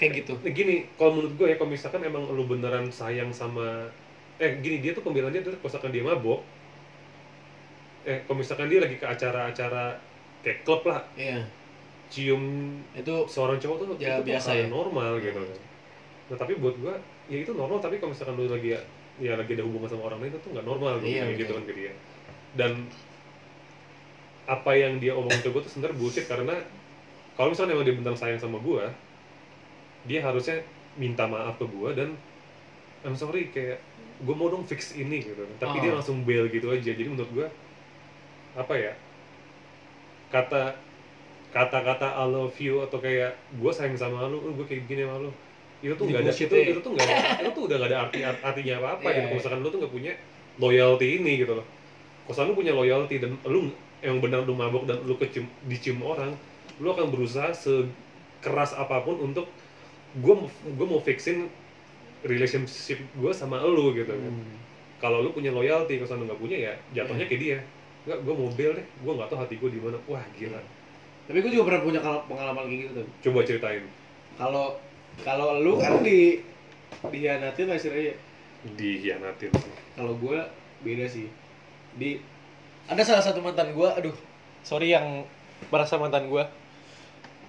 [0.00, 3.84] kayak gitu Nah, gini kalau menurut gue ya kalau misalkan emang lu beneran sayang sama
[4.40, 6.40] eh gini dia tuh pembelaan dia tuh kalau misalkan dia mabok
[8.02, 9.92] eh kalau misalkan dia lagi ke acara-acara
[10.40, 11.44] kayak klub lah iya
[12.08, 12.42] cium
[12.90, 14.66] itu seorang cowok tuh Ya, itu biasa ya.
[14.66, 15.60] normal gitu kan.
[16.26, 16.96] Nah tapi buat gua
[17.30, 18.80] ya itu normal tapi kalau misalkan lu lagi ya,
[19.22, 21.56] ya lagi ada hubungan sama orang lain itu tuh nggak normal gua Iya, gitu betul.
[21.60, 21.92] kan ke dia.
[22.56, 22.72] Dan
[24.48, 26.56] apa yang dia omongin ke gua tuh sebenarnya bullshit karena
[27.38, 28.90] kalau misalnya emang dia beneran sayang sama gua,
[30.04, 30.60] dia harusnya
[30.96, 32.16] minta maaf ke gua dan
[33.00, 33.80] I'm sorry kayak
[34.22, 35.44] gua mau dong fix ini gitu.
[35.56, 35.82] Tapi Oh.
[35.82, 36.92] dia langsung bail gitu aja.
[36.92, 37.46] Jadi menurut gua
[38.54, 38.92] apa ya?
[40.30, 40.76] Kata
[41.50, 45.30] kata-kata I love you atau kayak gue sayang sama lu, gue kayak gini sama lu
[45.80, 46.64] itu tuh nggak ada itu, ya.
[46.76, 49.16] itu tuh nggak ada itu tuh udah nggak ada arti artinya apa apa Iya, gitu
[49.16, 49.24] iya.
[49.24, 50.12] kalau misalkan lu tuh nggak punya
[50.60, 51.66] loyalty ini gitu loh
[52.28, 53.72] kalau lu punya loyalty dan lu
[54.04, 56.36] yang benar lu mabok dan lu kecium dicium orang
[56.78, 59.48] lu akan berusaha sekeras apa pun untuk
[60.18, 60.34] gue
[60.74, 61.46] gue mau fixin
[62.26, 64.32] relationship gue sama lu gitu kan.
[64.32, 64.58] Hmm.
[65.00, 67.58] kalau lu punya loyalty kalau lu nggak punya ya jatuhnya kayak dia.
[68.08, 69.96] Nggak gue mau bail deh gue nggak tahu hati gue di mana.
[70.10, 70.60] Wah gila.
[71.30, 73.84] Tapi gue juga pernah punya pengalaman kayak gitu tuh coba ceritain.
[74.36, 74.66] Kalau
[75.22, 76.42] kalau lu kan di
[77.08, 78.14] dihianatin lah istilahnya.
[78.76, 79.52] Dihianatin.
[79.96, 80.38] Kalau gue
[80.84, 81.30] beda sih.
[81.96, 82.20] Di
[82.90, 84.16] ada salah satu mantan gue aduh
[84.66, 85.22] sorry yang
[85.70, 86.42] merasa mantan gue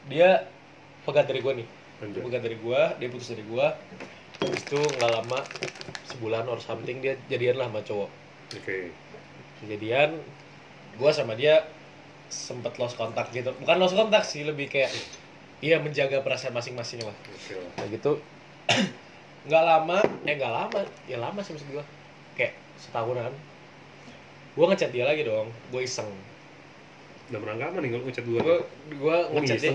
[0.06, 0.46] dia
[1.02, 1.68] pegat dari gue nih
[2.02, 2.22] Anjay.
[2.26, 3.68] pegat dari gue dia putus dari gue
[4.42, 5.40] Habis itu nggak lama
[6.10, 8.10] sebulan or something dia jadian lah sama cowok.
[8.58, 8.90] Oke.
[9.62, 10.18] Kejadian
[10.98, 11.62] gue sama dia
[12.34, 13.54] sempet lost kontak gitu.
[13.62, 14.90] Bukan lost kontak sih lebih kayak
[15.62, 17.14] dia menjaga perasaan masing-masing lah.
[17.14, 18.18] Lah kayak gitu.
[19.48, 21.86] Nggak lama eh nggak lama ya lama sih maksud gue
[22.38, 23.34] kayak setahunan.
[24.58, 26.10] Gue ngechat dia lagi dong gue iseng.
[27.30, 28.58] Dalam rangka apa nih kalau ngechat dua gue
[28.90, 29.74] gue Lu ngechat dia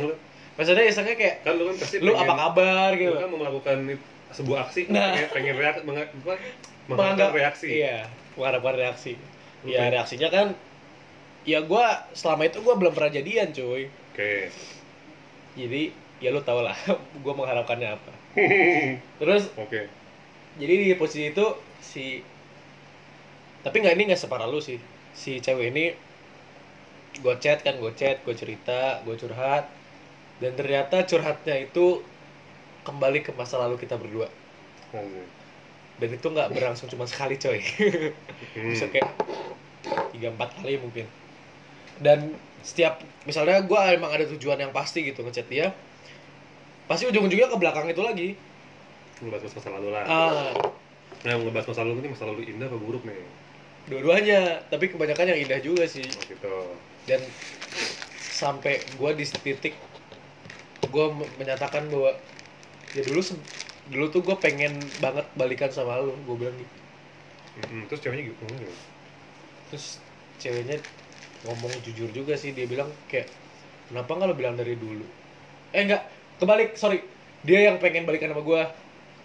[0.57, 2.91] maksudnya isengnya kayak kan lu kan pasti lu apa pengen- kabar?
[2.93, 3.13] gitu.
[3.13, 3.77] lu kan mau melakukan
[4.29, 5.13] sebuah aksi Nah.
[5.13, 6.35] pengen, pengen reaksi apa,
[6.89, 7.69] mengharapkan reaksi.
[7.75, 7.99] iya
[8.35, 9.13] mengharapkan reaksi.
[9.63, 9.73] Oke.
[9.73, 10.47] ya reaksinya kan
[11.43, 13.89] ya gue selama itu gue belum pernah jadian cuy.
[14.13, 14.51] Oke.
[15.57, 15.83] Jadi
[16.19, 16.77] ya lu tau lah
[17.25, 18.13] gue mengharapkannya apa.
[19.21, 19.89] Terus oke.
[20.57, 21.47] jadi di posisi itu
[21.79, 22.21] si
[23.61, 24.77] tapi nggak ini nggak separah lu sih.
[25.13, 25.85] Si cewek ini
[27.17, 29.65] gue chat kan gue chat gue cerita gue curhat
[30.43, 32.05] dan ternyata curhatnya itu
[32.85, 34.29] kembali ke masa lalu kita berdua.
[34.95, 35.27] Anjir.
[35.97, 37.59] dan itu nggak berlangsung cuma sekali coy.
[37.59, 38.69] Hmm.
[38.73, 39.17] bisa kayak
[40.13, 41.09] tiga empat kali mungkin.
[41.97, 45.73] Dan setiap misalnya gue emang ada tujuan yang pasti gitu ngechat dia
[46.87, 48.29] pasti ujung-ujungnya ke belakang itu lagi.
[49.25, 50.05] Ngebahas masa lalu lah.
[50.07, 50.53] Ah.
[51.25, 53.27] Nah ngebahas masa lalu ini masa lalu indah apa buruk nih?
[53.89, 56.07] Dua-duanya tapi kebanyakan yang indah juga sih.
[56.07, 56.57] Oh, gitu.
[57.09, 57.25] Dan
[58.19, 59.75] sampai gue di titik
[60.85, 61.07] gue
[61.41, 62.13] menyatakan bahwa
[62.93, 63.21] ya dulu
[63.87, 66.77] dulu tuh gue pengen banget balikan sama lu gue bilang gitu.
[67.57, 67.89] Mm-mm.
[67.89, 68.45] terus ceweknya gitu
[69.73, 69.87] terus
[70.37, 70.77] ceweknya
[71.49, 73.31] ngomong jujur juga sih dia bilang kayak
[73.89, 75.07] kenapa nggak lo bilang dari dulu?
[75.71, 76.03] Eh enggak
[76.43, 77.01] kebalik sorry.
[77.47, 78.63] Dia yang pengen balikan sama gue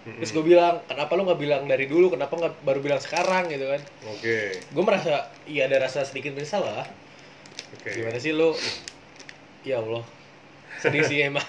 [0.02, 2.14] terus gue bilang kenapa lo nggak bilang dari dulu?
[2.14, 3.50] Kenapa nggak baru bilang sekarang?
[3.50, 3.82] Gitu kan.
[4.06, 4.62] Oke.
[4.70, 6.86] Gue merasa iya ada rasa sedikit menyesal lah
[7.74, 7.90] oke.
[7.90, 8.54] Gimana sih lo
[9.66, 10.06] ya Allah
[10.82, 11.46] sedih sih emang.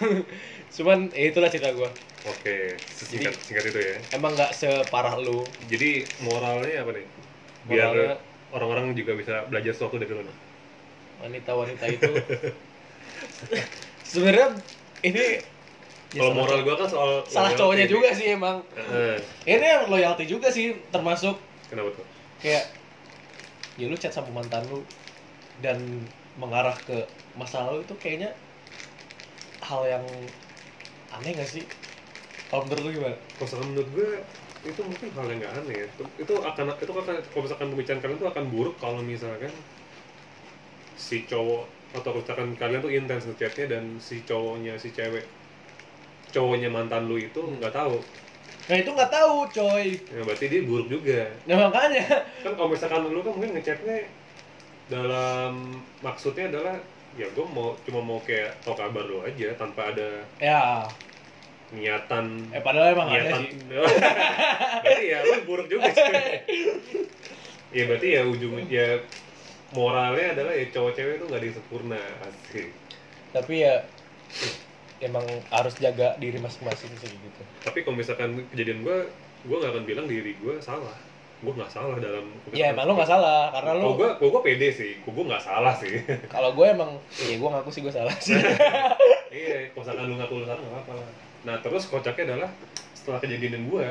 [0.76, 1.90] Cuman ya itulah cerita gue
[2.22, 3.96] oke singkat singkat itu ya.
[4.14, 5.42] emang nggak separah lu.
[5.66, 7.06] Jadi moralnya apa nih?
[7.66, 8.20] Biar Moralnya-
[8.52, 10.36] orang-orang juga bisa belajar sesuatu dari lu nih.
[11.18, 12.12] Wanita-wanita itu.
[14.04, 14.48] Sebenarnya
[15.02, 15.40] ini
[16.12, 18.60] ya kalau moral gua kan soal salah cowoknya juga sih emang.
[18.76, 19.16] Heeh.
[19.48, 21.34] ini yang loyalty juga sih termasuk
[21.72, 22.04] kenapa tuh?
[22.38, 22.68] kayak
[23.80, 24.84] ya lu chat sama mantan lu
[25.64, 25.80] dan
[26.36, 27.02] mengarah ke
[27.34, 28.30] masa lalu itu kayaknya
[29.72, 30.04] hal yang
[31.16, 31.64] aneh gak sih?
[32.52, 33.16] Kalau menurut lu gimana?
[33.16, 34.10] Kalau misalkan menurut gue
[34.62, 35.86] itu mungkin hal yang nggak aneh ya.
[35.96, 39.52] Itu, itu akan itu akan kalau misalkan pembicaraan kalian itu akan buruk kalau misalkan
[40.94, 41.64] si cowok
[41.96, 45.24] atau misalkan kalian tuh intens ngechatnya dan si cowoknya si cewek
[46.32, 48.00] cowoknya mantan lu itu nggak tahu.
[48.68, 49.86] Nah itu nggak tahu coy.
[50.08, 51.28] Ya berarti dia buruk juga.
[51.48, 52.04] Nah makanya.
[52.44, 53.98] Kan kalau misalkan lu kan mungkin ngechatnya
[54.92, 56.76] dalam maksudnya adalah
[57.12, 60.88] ya gue mau cuma mau kayak tau kabar lu aja tanpa ada ya.
[61.72, 62.48] niatan.
[62.52, 63.40] Eh padahal emang ada niatan.
[63.44, 63.50] sih.
[64.84, 66.04] Berarti ya lu buruk juga sih.
[67.72, 69.00] Ya berarti ya ujung ya
[69.72, 72.68] moralnya adalah ya cowok cewek itu nggak ada yang sempurna asik.
[73.32, 73.74] Tapi ya
[75.00, 77.42] emang harus jaga diri masing-masing sih gitu.
[77.64, 79.08] Tapi kalau misalkan kejadian gue
[79.48, 80.92] gue nggak akan bilang diri gue salah
[81.42, 84.42] gue nggak salah dalam ya emang lu nggak salah karena kalau lu gue gue gue
[84.46, 84.92] pede sih.
[85.02, 86.06] Gue nggak salah sih.
[86.34, 88.38] Kalau gue emang ya gue ngaku sih gue salah sih.
[89.32, 91.08] Iya kalau misalkan lu ngaku lu salah nggak apa-apa lah.
[91.48, 92.50] Nah terus kocaknya adalah
[92.92, 93.86] setelah kejadian gue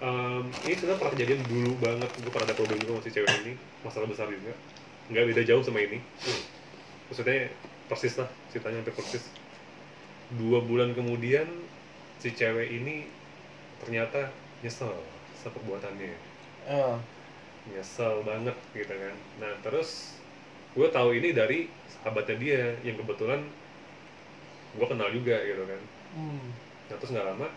[0.00, 2.10] em, ini sebenarnya pernah kejadian dulu banget.
[2.24, 3.52] Gue pernah ada problem juga sama si cewek ini
[3.84, 4.56] masalah besar juga.
[5.12, 6.00] Nggak beda jauh sama ini.
[7.12, 7.52] Maksudnya
[7.84, 9.28] persis lah ceritanya hampir persis.
[10.40, 11.44] Dua bulan kemudian
[12.16, 13.04] si cewek ini
[13.84, 14.32] ternyata
[14.64, 14.88] nyesel
[15.42, 16.12] sama perbuatannya
[16.66, 16.96] Eh,
[17.70, 19.16] nyesel banget gitu kan.
[19.40, 19.88] Nah terus
[20.76, 21.58] gue tahu ini dari
[21.92, 23.40] sahabatnya dia yang kebetulan
[24.76, 25.82] gue kenal juga gitu kan.
[26.12, 26.46] Hmm.
[26.88, 27.48] nah terus nggak lama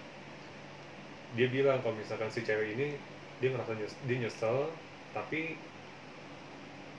[1.35, 2.87] dia bilang kalau misalkan si cewek ini
[3.39, 4.57] dia ngerasa nyes dia nyesel
[5.15, 5.39] tapi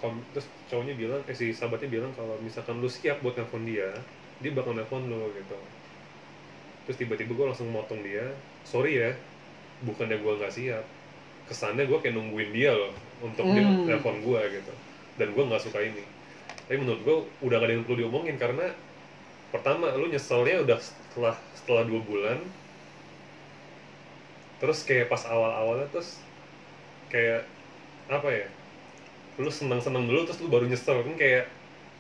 [0.01, 3.89] kalau terus cowoknya bilang eh si sahabatnya bilang kalau misalkan lu siap buat nelfon dia
[4.43, 5.57] dia bakal nelfon lu gitu.
[6.85, 8.25] Terus tiba-tiba gue langsung motong dia
[8.73, 9.11] sorry ya
[9.85, 10.85] bukannya gue nggak siap.
[11.47, 13.85] Kesannya gue kayak nungguin dia loh untuk dia Hmm.
[13.85, 14.73] nelfon gue gitu.
[15.17, 16.05] Dan gue nggak suka ini.
[16.67, 18.75] Tapi menurut gue udah gak ada yang perlu diomongin karena
[19.55, 22.39] pertama lu nyeselnya udah setelah setelah dua bulan.
[24.57, 26.19] Terus kayak pas awal-awalnya terus
[27.13, 27.45] kayak
[28.09, 28.47] apa ya?
[29.37, 31.05] Lu senang-senang dulu terus lu baru nyesel.
[31.05, 31.47] Kan kayak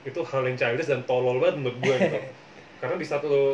[0.03, 2.19] itu hal yang childish dan tolol banget menurut gue gitu.
[2.81, 3.45] Karena di satu lu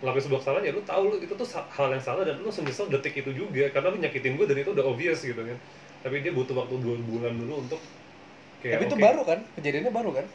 [0.00, 2.88] ngelakuin sebuah kesalahan ya lu tahu lu itu tuh hal yang salah dan lu nyesel
[2.88, 5.58] detik itu juga karena lu nyakitin gue dan itu udah obvious gitu kan.
[6.00, 7.80] Tapi dia butuh waktu dua bulan dulu untuk
[8.64, 9.38] kayak tapi itu oke, baru kan?
[9.60, 10.26] Kejadiannya baru kan?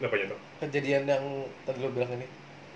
[0.00, 1.24] Apanya tuh kejadian yang
[1.66, 2.26] tadi lo bilang ini?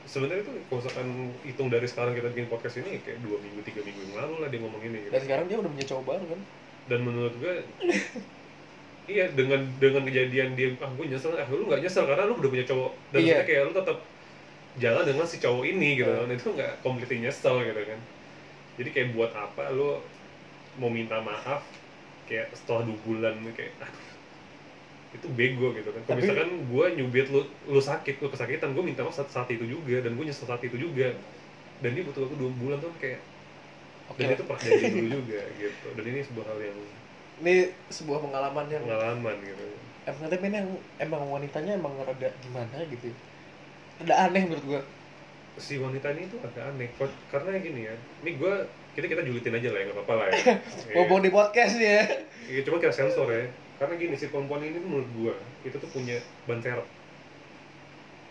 [0.04, 1.08] Sebenarnya itu kalau misalkan
[1.46, 4.48] hitung dari sekarang kita bikin podcast ini kayak dua minggu tiga minggu yang lalu lah
[4.52, 5.12] dia ngomong ini gitu.
[5.16, 6.40] dan sekarang dia udah punya cowok baru kan?
[6.84, 7.54] Dan menurut gue
[9.04, 12.50] iya dengan dengan kejadian dia ah gue nyesel ah lu nggak nyesel karena lu udah
[12.50, 12.90] punya cowok.
[13.14, 13.38] Dan Iya.
[13.46, 13.96] kayak lu tetap
[14.82, 16.10] jalan dengan si cowok ini gitu.
[16.10, 18.00] Kan itu nggak completely nyesel gitu kan.
[18.74, 20.02] Jadi kayak buat apa lu
[20.82, 21.62] mau minta maaf
[22.26, 24.08] kayak setelah dua bulan kayak aduh
[25.14, 26.02] itu bego gitu kan.
[26.10, 29.62] Kalau misalkan gue nyubit lu lu sakit lu kesakitan gue minta maaf saat, saat itu
[29.62, 31.14] juga dan gue nyesel saat itu juga.
[31.78, 33.22] Dan dia butuh waktu dua bulan tuh kayak
[34.10, 34.18] oke.
[34.18, 35.86] dan itu pernah jadi dulu juga gitu.
[35.94, 36.78] Dan ini sebuah hal yang
[37.34, 37.54] ini
[37.94, 39.66] sebuah pengalaman yang pengalaman gitu.
[40.04, 43.14] Emang tapi ini yang emang wanitanya emang rada gimana gitu
[43.96, 44.80] rada aneh menurut gua
[45.54, 48.54] si wanita ini tuh agak aneh Kok- karena gini ya ini gue
[48.92, 50.54] kita kita julitin aja lah ya nggak apa-apa lah ya Iya.
[50.94, 52.02] Ngomong di podcast ya.
[52.44, 55.90] Iya, cuma kita sensor ya karena gini si perempuan ini tuh menurut gue itu tuh
[55.90, 56.86] punya ban serep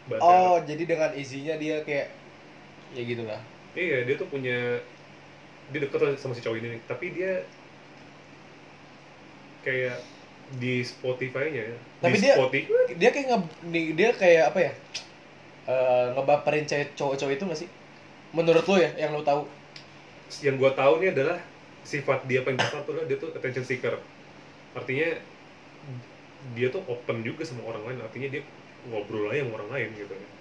[0.06, 0.68] ban Oh, serep.
[0.68, 2.08] jadi dengan isinya dia kayak
[2.92, 3.42] ya gitulah.
[3.74, 4.80] iya dia tuh punya
[5.66, 7.44] dia deket sama si cowok ini nih tapi dia
[9.62, 9.98] kayak
[10.54, 13.40] di Spotify-nya ya, Tapi di dia- Spotify Dia kayak nge,
[13.96, 14.74] dia kayak apa ya?
[15.64, 17.70] Eh, ngebaperin cewek cowok-cowok itu gak sih?
[18.36, 19.48] Menurut lo ya, yang lo tahu?
[20.42, 21.38] yang gue tahu nih adalah
[21.86, 24.02] sifat dia paling besar tuh dia tuh attention seeker.
[24.74, 25.14] Artinya
[26.58, 27.98] dia tuh open juga sama orang lain.
[28.02, 28.42] Artinya dia
[28.90, 30.32] ngobrol aja sama orang lain gitu kan.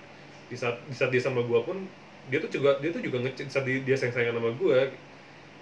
[0.49, 1.85] Di saat di saat dia sama gue pun
[2.33, 4.79] dia tuh juga dia tuh juga ngechat saat dia, dia sayang sayangan sama gue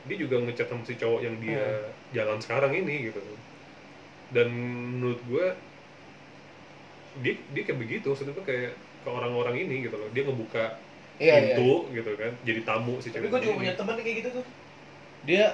[0.01, 3.18] dia juga ngechat sama si cowok yang dia jalan sekarang ini gitu.
[4.31, 4.46] Dan
[5.01, 5.46] menurut gue
[7.25, 8.07] dia dia kayak begitu.
[8.14, 10.77] Maksudnya kayak ke orang-orang ini gitu loh dia ngebuka
[11.21, 11.53] Iya, iya.
[11.53, 14.45] pintu gitu kan jadi tamu si Tapi gue juga punya teman kayak gitu tuh.
[15.29, 15.53] Dia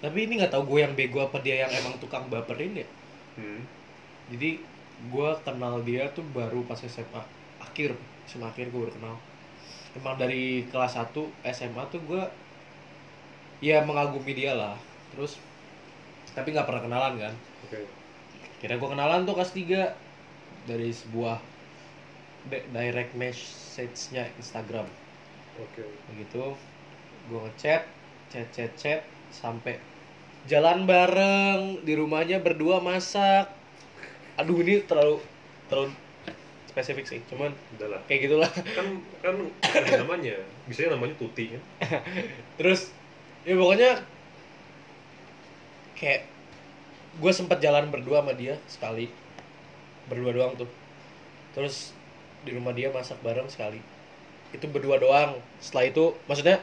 [0.00, 2.88] tapi ini nggak tahu gue yang bego apa dia yang emang tukang baperin ya.
[3.36, 3.60] Hmm.
[4.32, 4.64] Jadi
[5.12, 7.20] gue kenal dia tuh baru pas SMA
[7.60, 7.92] akhir,
[8.24, 9.16] SMA akhir gue baru kenal.
[9.92, 11.12] Emang dari kelas 1
[11.52, 12.22] SMA tuh gue
[13.60, 14.80] ya mengagumi dia lah.
[15.12, 15.36] Terus
[16.32, 17.34] tapi nggak pernah kenalan kan.
[17.68, 17.84] Oke.
[18.64, 19.92] Kira gue kenalan tuh kelas 3
[20.64, 21.53] dari sebuah
[22.50, 24.84] direct message-nya Instagram.
[25.54, 25.86] Oke.
[26.10, 26.58] begitu
[27.30, 27.86] gue ngechat
[28.26, 29.78] chat chat chat sampai
[30.50, 33.48] jalan bareng di rumahnya berdua masak
[34.34, 35.22] aduh ini terlalu
[35.70, 35.94] terlalu
[36.66, 38.00] spesifik sih cuman Udah lah.
[38.10, 39.38] kayak gitulah Kan kan
[40.02, 40.42] namanya.
[40.66, 41.62] Biasanya namanya tuti kan.
[42.58, 42.90] terus
[43.46, 44.02] ya pokoknya
[45.94, 46.26] kayak
[47.14, 49.06] gue sempat jalan berdua sama dia sekali
[50.10, 50.68] berdua doang tuh
[51.54, 51.94] terus
[52.44, 53.80] di rumah dia masak bareng sekali.
[54.52, 55.40] Itu berdua doang.
[55.58, 56.60] Setelah itu maksudnya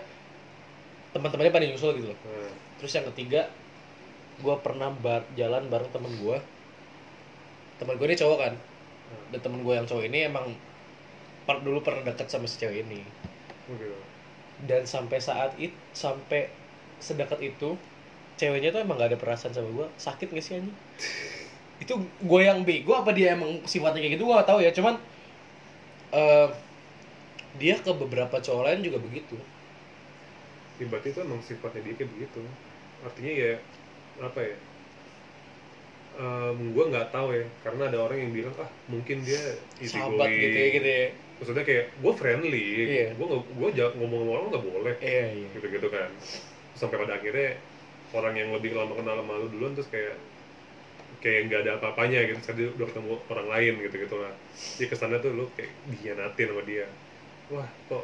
[1.11, 2.19] teman-temannya pada nyusul gitu loh.
[2.23, 3.51] Nah, terus yang ketiga
[4.41, 6.37] gue pernah bar- jalan bareng temen gue
[7.77, 8.53] temen gue ini cowok kan?
[9.33, 10.45] Dan temen gue yang cowok ini emang
[11.45, 13.01] per- dulu pernah deket sama si cewek ini.
[13.71, 13.87] Oke.
[14.61, 16.45] dan sampai saat itu sampai
[17.01, 17.73] sedekat itu
[18.37, 20.77] ceweknya tuh emang gak ada perasaan sama gue sakit gak sih anjing?
[21.81, 24.29] Itu gue yang bego apa dia emang sifatnya kayak gitu?
[24.29, 24.69] Gue gak tahu ya.
[24.69, 25.01] Cuman
[26.11, 26.47] eh
[27.59, 29.35] dia ke beberapa cowok lain juga begitu
[30.81, 32.41] Ya, berarti itu emang sifatnya dia kayak begitu.
[33.05, 33.53] Artinya ya
[34.17, 34.55] apa ya?
[36.17, 40.25] Um, gue nggak tahu ya, karena ada orang yang bilang ah mungkin dia easy sahabat
[40.25, 40.41] going.
[40.41, 43.07] gitu ya gitu ya Maksudnya kayak gue friendly, Iya.
[43.13, 43.69] gue gue
[44.01, 46.09] ngomong sama orang nggak boleh, iya iya gitu-gitu kan.
[46.73, 47.61] Sampai pada akhirnya
[48.13, 50.17] orang yang lebih lama kenal sama lu duluan terus kayak
[51.23, 54.33] kayak nggak ada apa-apanya gitu, saya udah ketemu orang lain gitu gitu lah.
[54.77, 56.85] Jadi kesannya tuh lu kayak dihianatin sama dia.
[57.51, 58.03] Wah kok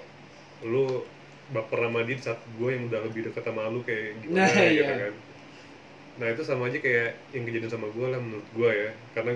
[0.71, 0.85] lu
[1.53, 4.67] baper sama dia di saat gue yang udah lebih dekat sama lu kayak gimana Nah,
[4.77, 4.97] gitu iya.
[5.01, 5.13] kan.
[6.19, 9.31] Nah itu sama aja kayak yang kejadian sama gue lah menurut gue ya, karena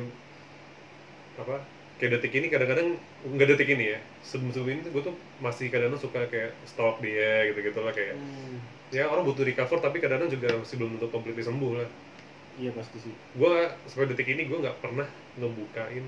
[1.40, 1.56] apa
[1.98, 2.88] kayak detik ini kadang-kadang
[3.24, 7.48] nggak detik ini ya sebelum sebelum ini gue tuh masih kadang-kadang suka kayak stalk dia
[7.52, 8.60] gitu gitu lah kayak Hmm,
[8.92, 11.90] ya orang butuh recover tapi kadang-kadang juga masih belum tentu completely sembuh lah
[12.60, 13.14] iya pasti sih.
[13.38, 15.08] Gue sampai detik ini gue nggak pernah
[15.40, 16.06] ngebukain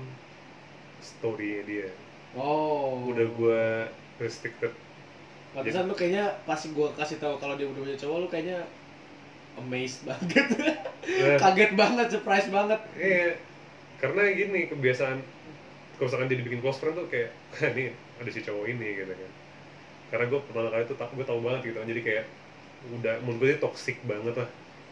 [1.00, 1.88] story dia.
[2.34, 3.08] Oh.
[3.08, 3.62] Udah gue
[4.18, 4.72] restricted.
[5.54, 8.58] Pantesan lu kayaknya pas gua kasih tahu kalau dia udah punya cowok lu kayaknya
[9.54, 10.50] amazed banget.
[11.04, 12.80] Nah, Kaget banget, surprise banget.
[12.98, 13.38] Iya,
[14.02, 15.22] karena gini kebiasaan
[15.94, 19.14] kalau misalkan dia dibikin close friend tuh kayak "Hah, ini ada si cowok ini gitu
[19.14, 19.30] kan.
[20.10, 21.86] Karena gue pertama kali tuh gue tau banget gitu kan.
[21.86, 22.24] Jadi kayak
[22.98, 24.48] udah menurut gue toxic banget lah.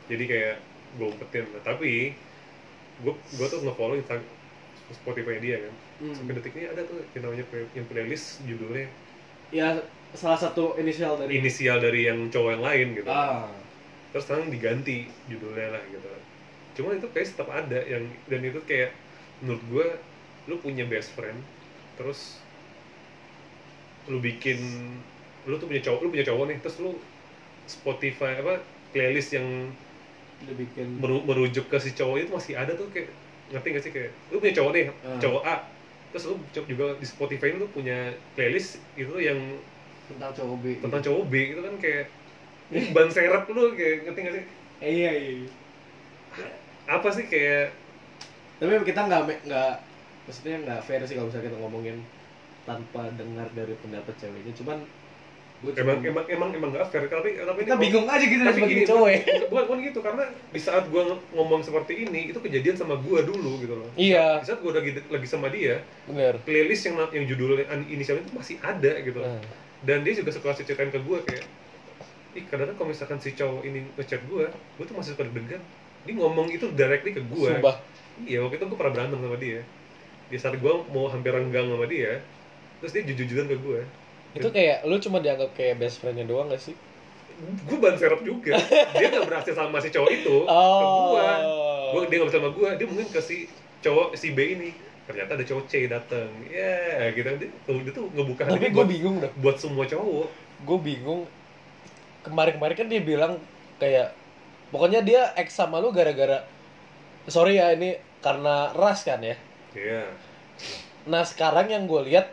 [0.07, 0.57] Jadi kayak
[0.99, 1.45] gue umpetin.
[1.53, 2.13] Nah, tapi
[3.03, 4.31] gue gue tuh nge-follow Insta-
[4.93, 5.75] Spotify dia kan.
[6.03, 6.15] Hmm.
[6.19, 8.91] sampai detik ini ada tuh yang namanya yang playlist judulnya.
[9.55, 9.79] Ya
[10.13, 13.09] salah satu inisial dari inisial dari yang cowok yang lain gitu.
[13.09, 13.49] Ah.
[14.13, 16.05] terus sekarang diganti judulnya lah gitu.
[16.77, 18.93] Cuman itu kayak tetap ada yang dan itu kayak
[19.41, 19.87] menurut gue
[20.53, 21.39] lu punya best friend
[21.97, 22.43] terus
[24.11, 24.59] lu bikin
[25.47, 26.99] lu tuh punya cowok lu punya cowok nih terus lu
[27.67, 29.71] Spotify apa playlist yang
[30.43, 33.09] Udah bikin meru- merujuk ke si cowok itu masih ada tuh kayak
[33.53, 35.19] ngerti gak sih kayak lu punya cowok nih Ah.
[35.21, 35.57] cowok A
[36.13, 37.97] terus lu juga di Spotify lu punya
[38.37, 39.39] playlist itu yang
[40.09, 40.67] tentang cowok B.
[40.81, 42.05] tentang cowok B itu kan kayak
[42.97, 44.45] ban serep lu kayak ngerti gak sih
[44.83, 45.47] Eh, iya iya.
[46.91, 47.71] apa sih kayak
[48.59, 49.73] Tapi kita nggak nggak
[50.23, 51.97] maksudnya nggak fair sih kalau misalnya kita ngomongin
[52.63, 54.55] tanpa dengar dari pendapat ceweknya.
[54.55, 54.79] Cuman
[55.63, 57.07] emang emang emang emang gak fair.
[57.07, 59.19] Tapi tapi kita ini- bingung aja gitu tapi gini cowok ya.
[59.47, 63.23] bukan, bukan, gitu karena di saat gua ng- ngomong seperti ini itu kejadian sama gua
[63.23, 63.87] dulu gitu loh.
[63.95, 66.35] Iya, di saat gua lagi lagi sama dia benar.
[66.43, 69.39] playlist yang yang judulnya inisialnya itu masih ada gitu Nah,
[69.83, 71.45] dan dia juga suka ceritain ke gue kayak
[72.33, 75.63] ih kadang-kadang kalau misalkan si cowok ini ngechat gue gue tuh masih suka deg-degan.
[76.03, 77.79] Dia ngomong itu directly ke gue Sumpah.
[78.23, 79.61] iya waktu itu gue pernah berantem sama dia.
[80.27, 82.19] Di saat gue mau hampir renggang sama dia
[82.79, 83.81] terus dia jujur-jujuran ke gue
[84.33, 86.77] Itu kayak lu cuma dianggap kayak best friend-nya doang gak sih?
[87.43, 88.55] gue ban serep juga
[88.95, 91.11] dia nggak berhasil sama si cowok itu ke Oh.
[91.11, 91.27] gue
[91.91, 93.51] gue dia nggak bisa sama gue dia mungkin ke si
[93.83, 94.71] cowok si B ini
[95.03, 99.19] ternyata ada cowok C datang ya gitu dia tuh dia tuh ngebuka Tapi gue bingung
[99.19, 99.33] dah.
[99.37, 100.29] buat semua cowok
[100.63, 101.27] Gue bingung.
[102.23, 103.33] Kemarin-kemarin kan dia bilang
[103.77, 104.15] kayak
[104.71, 106.47] pokoknya dia ex sama lu gara-gara
[107.27, 109.35] sorry ya ini karena ras kan ya.
[109.75, 110.07] iya
[111.05, 112.31] Nah sekarang yang gue lihat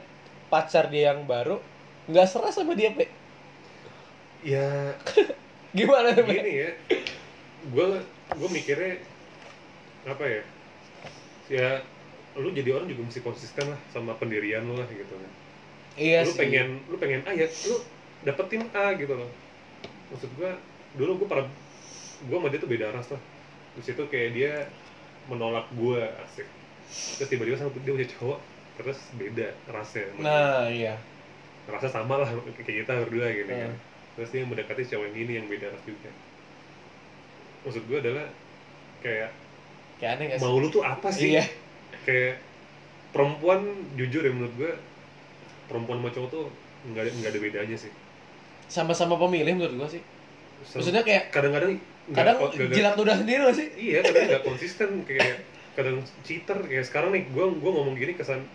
[0.48, 1.58] pacar dia yang baru
[2.10, 3.06] nggak seras sama dia pe.
[4.44, 4.96] ya
[5.78, 6.34] Gimana tuh pe?
[6.34, 6.70] gini ya
[7.72, 7.86] gue
[8.40, 8.94] gue mikirnya
[10.08, 10.42] apa ya
[11.52, 11.70] ya
[12.40, 15.32] lu jadi orang juga mesti konsisten lah sama pendirian lu lah gitu kan
[16.00, 16.40] Iya lu sih.
[16.40, 17.76] pengen lu pengen A ya lu
[18.24, 19.32] dapetin A gitu loh
[20.14, 20.52] maksud gua
[20.96, 21.48] dulu gua pernah
[22.30, 23.22] gua sama dia tuh beda ras lah
[23.76, 24.54] terus itu kayak dia
[25.28, 26.48] menolak gua asik
[27.20, 28.40] terus tiba-tiba sama dia punya cowok
[28.80, 30.08] terus beda rasnya.
[30.24, 30.96] Nah iya.
[31.70, 33.78] Rasa sama lah kayak kita berdua gitu kan Hmm.
[34.18, 36.12] terus dia mendekati cowok yang ini yang beda ras juga
[37.62, 38.26] maksud gua adalah
[39.00, 39.30] kayak
[39.96, 41.44] Kayak aneh mau lu tuh apa sih Iya.
[42.04, 42.40] kayak
[43.10, 43.64] perempuan
[43.96, 44.72] jujur ya menurut gua
[45.66, 46.46] perempuan sama cowok tuh
[46.86, 47.92] nggak ada nggak ada bedanya sih
[48.66, 50.04] Sama-sama pemilih menurut gue sih.
[50.62, 53.68] Maksudnya kayak kadang-kadang kadang jilat ludah sendiri gak sih?
[53.76, 55.42] iya kadang nggak konsisten kayak
[55.74, 58.46] kadang cheater kayak sekarang nih gue gua ngomong gini kesan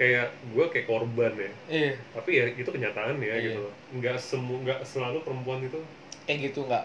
[0.00, 1.92] kayak gue kayak korban ya Iya.
[2.10, 3.52] tapi ya itu kenyataan ya Iya.
[3.52, 5.76] gitu nggak semua nggak selalu perempuan itu
[6.22, 6.84] Kayak gitu nggak.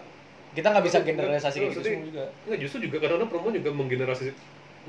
[0.52, 2.26] Kita nggak bisa generalisasi kayak gitu juga.
[2.44, 4.32] nggak justru juga kadang-kadang perempuan juga menggeneralisasi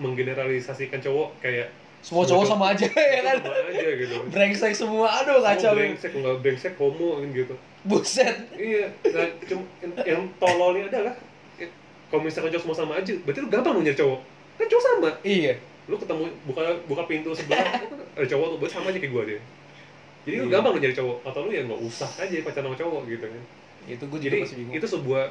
[0.01, 1.69] menggeneralisasikan cowok kayak
[2.01, 3.37] Semua cowok sama aja ya kan.
[3.43, 5.07] sama aja gitu Brengsek semua.
[5.13, 5.71] Aduh kacau.
[5.71, 5.79] Mau ya.
[5.85, 7.55] brengsek nggak brengsek homo kan gitu
[7.85, 8.37] Buset.
[8.53, 9.63] iya nah, cuma
[10.03, 11.15] yang tololnya adalah
[11.57, 11.71] eh,
[12.09, 14.21] kalau misalkan cowok semua sama aja berarti lu gampang lu nyari cowok
[14.57, 15.55] kan cowok sama Iya.
[15.87, 17.83] Lu ketemu buka buka pintu sebelah kan
[18.19, 19.41] ada cowok tuh buat sama aja kayak gue dia
[20.27, 20.53] jadi lu Iya.
[20.59, 23.43] gampang lu nyari cowok atau lu ya nggak usah aja pacaran sama cowok gitu kan
[23.87, 24.75] Itu gue jadi juga masih bingung.
[24.75, 25.25] itu sebuah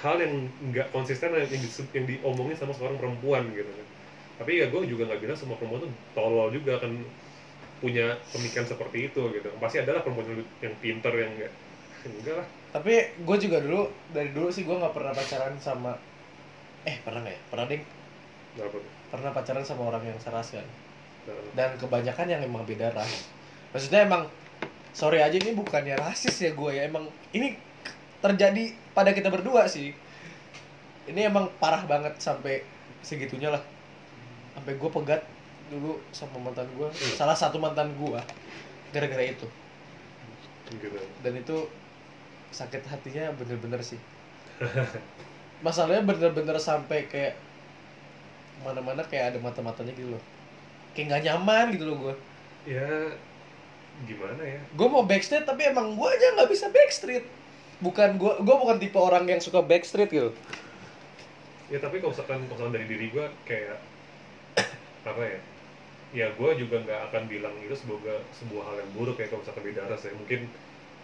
[0.00, 0.34] hal yang
[0.72, 3.86] nggak konsisten yang, di, yang diomongin sama seorang perempuan gitu kan
[4.40, 7.04] tapi ya gue juga nggak bilang semua perempuan tuh tolol juga akan
[7.80, 11.52] punya pemikiran seperti itu gitu pasti adalah perempuan yang, yang pinter yang enggak
[12.04, 13.82] enggak lah Tapi gue juga dulu
[14.14, 15.92] dari dulu sih gue nggak pernah pacaran sama
[16.86, 17.40] eh pernah nggak ya?
[17.52, 17.82] Pernah ding.
[18.56, 20.66] tuh Pernah pacaran sama orang yang seras kan.
[21.26, 23.28] Nah, Dan kebanyakan yang emang beda ras.
[23.74, 24.26] Maksudnya emang
[24.90, 27.54] sorry aja ini bukannya rasis ya gue ya emang ini
[28.18, 29.94] terjadi pada kita berdua sih.
[31.10, 32.62] Ini emang parah banget sampai
[33.02, 33.62] segitunya lah.
[34.54, 35.22] Sampai gue pegat
[35.70, 38.18] dulu sama mantan gue, salah satu mantan gue
[38.90, 39.46] gara-gara itu.
[40.70, 40.86] gitu
[41.26, 41.66] dan itu
[42.54, 43.98] sakit hatinya bener-bener sih
[45.66, 47.34] masalahnya bener-bener sampai kayak
[48.60, 50.22] mana-mana kayak ada mata-matanya gitu loh.
[50.92, 52.14] Kayak nggak nyaman gitu loh gue
[52.68, 52.84] ya
[54.04, 54.60] gimana ya?
[54.72, 57.24] Gue mau backstreet tapi emang gue aja nggak bisa backstreet.
[57.80, 60.30] Bukan gue gue bukan tipe orang yang suka backstreet gitu.
[61.70, 63.78] Ya tapi kalau misalkan kalau dari diri gue kayak
[65.10, 65.38] apa ya?
[66.10, 68.00] Ya gue juga nggak akan bilang itu sebuah
[68.34, 70.12] sebuah hal yang buruk ya kalau misalkan beda ras ya.
[70.12, 70.40] Mungkin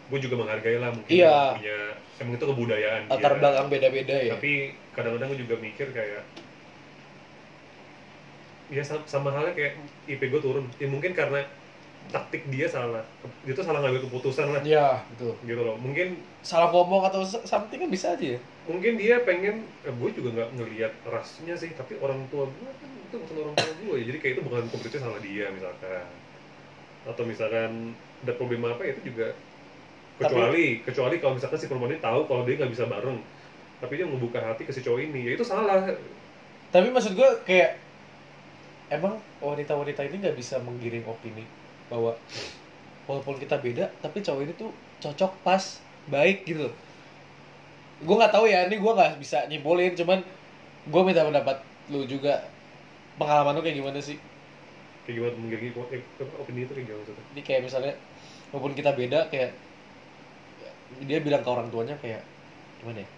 [0.07, 1.59] gue juga menghargai lah mungkin Iya.
[1.59, 1.79] punya
[2.23, 4.33] emang itu kebudayaan latar belakang beda-beda ya.
[4.37, 4.53] Tapi
[4.93, 6.23] kadang-kadang gue juga mikir kayak
[8.73, 9.79] ya sama, sama halnya kayak
[10.11, 10.67] IP gue turun.
[10.83, 11.47] Ya mungkin karena
[12.11, 13.03] taktik dia salah.
[13.43, 14.63] Dia tuh salah ngambil keputusan lah.
[14.63, 15.35] Ya betul.
[15.43, 15.77] Gitu loh.
[15.79, 18.41] Mungkin salah ngomong atau something kan bisa aja ya.
[18.67, 22.91] Mungkin dia pengen eh, gue juga nggak ngelihat rasnya sih tapi orang tua gue kan
[22.91, 24.05] itu bukan orang tua gue ya.
[24.11, 26.07] Jadi kayak itu bukan kompetisi salah dia misalkan.
[27.07, 27.95] Atau misalkan
[28.27, 29.31] ada problem apa ya itu juga
[30.17, 33.19] kecuali kecuali kalau misalkan si perempuan ini tahu kalau dia nggak bisa bareng.
[33.77, 35.31] Tapi dia membuka hati ke si cowok ini.
[35.31, 35.85] Ya itu salah.
[36.73, 37.86] Tapi maksud gue kayak
[38.93, 41.43] emang wanita-wanita ini nggak bisa menggiring opini
[41.91, 42.15] bahwa
[43.07, 44.71] walaupun kita beda tapi cowok ini tuh
[45.03, 46.71] cocok pas baik gitu
[48.03, 50.21] gue nggak tahu ya ini gue nggak bisa nyimpulin cuman
[50.87, 51.57] gue minta pendapat
[51.91, 52.47] lu juga.
[53.17, 54.21] Pengalaman lu kayak gimana sih?
[55.09, 55.75] Kayak gimana menggiring
[56.37, 57.25] opini itu kayak gimana maksudnya?
[57.33, 57.95] Ini kayak misalnya
[58.53, 59.51] walaupun kita beda kayak
[61.03, 62.23] dia bilang ke orang tuanya kayak
[62.79, 63.09] gimana ya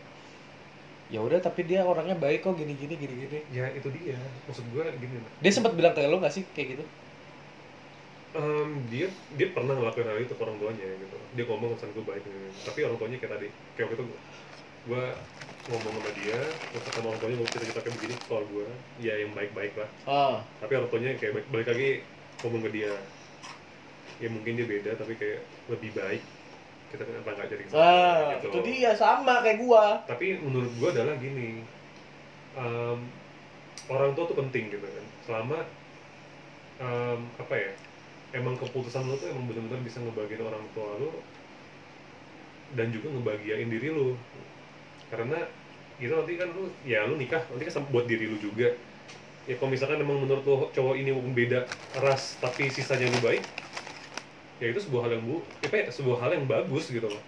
[1.09, 4.17] ya udah tapi dia orangnya baik kok gini gini gini gini ya itu dia.
[4.45, 6.85] Maksud gue gini dia sempat bilang ke lo nggak sih kayak gitu?
[8.37, 9.09] Em, dia
[9.41, 11.17] dia pernah ngelakuin hal itu ke orang tuanya gitu.
[11.33, 12.39] Dia ngomong kesan gue baik gitu.
[12.69, 14.05] tapi orang tuanya kayak tadi kayak waktu itu
[14.89, 15.03] gue
[15.69, 16.41] ngomong sama dia
[16.73, 18.69] terus sama orang tuanya mau cerita cerita kayak begini soal gue
[19.01, 19.91] ya yang baik baik lah.
[20.05, 20.37] Ah.
[20.61, 21.91] Tapi orang tuanya kayak balik, balik lagi
[22.45, 22.93] ngomong ke dia.
[24.21, 25.41] Ya mungkin dia beda tapi kayak
[25.73, 26.21] lebih baik
[26.89, 30.01] kita kenapa nggak jadi ah gitu itu dia sama kayak gua.
[30.09, 31.61] Tapi menurut gua adalah gini
[32.57, 32.99] em,
[33.93, 35.05] orang tua tuh penting gitu kan.
[35.29, 35.59] Selama
[36.81, 37.71] em, apa ya
[38.33, 41.13] emang keputusan lu tuh emang benar-benar bisa ngebagiin orang tua lu
[42.77, 44.17] dan juga ngebahagiain diri lu.
[45.13, 45.45] Karena
[46.01, 48.73] itu nanti kan lu ya lu nikah nanti kan buat diri lu juga.
[49.45, 51.69] Ya kalau misalkan emang menurut lu cowok ini beda
[52.01, 53.45] ras tapi sisanya lu baik
[54.59, 57.23] ya itu sebuah hal yang bu apa ya sebuah hal yang bagus gitu loh.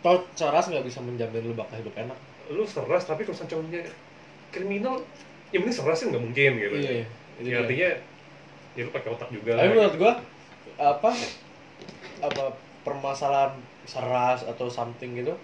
[0.00, 2.18] Toh coras nggak bisa menjamin lu bakal hidup enak?
[2.48, 3.84] Lu seras tapi kalau cowoknya
[4.52, 5.00] kriminal
[5.52, 6.74] ya mending seras sih nggak mungkin gitu.
[6.76, 7.04] Iya
[7.40, 7.60] itu ya dia.
[7.64, 7.88] artinya
[8.76, 9.52] ya lu pakai otak juga.
[9.60, 10.12] Tapi menurut gua
[10.80, 11.10] apa
[12.24, 12.44] apa
[12.82, 13.52] permasalahan
[13.84, 15.34] seras atau something gitu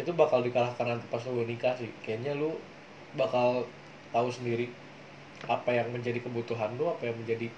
[0.00, 1.90] itu bakal dikalahkan nanti pas lu nikah sih.
[2.06, 2.54] Kayaknya lu
[3.18, 3.66] bakal
[4.12, 4.68] tahu sendiri
[5.50, 7.50] apa yang menjadi kebutuhan lu apa yang menjadi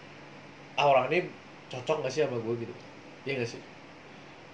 [0.75, 1.29] ah orang ini
[1.69, 2.75] cocok gak sih sama gue gitu
[3.25, 3.62] iya gak sih?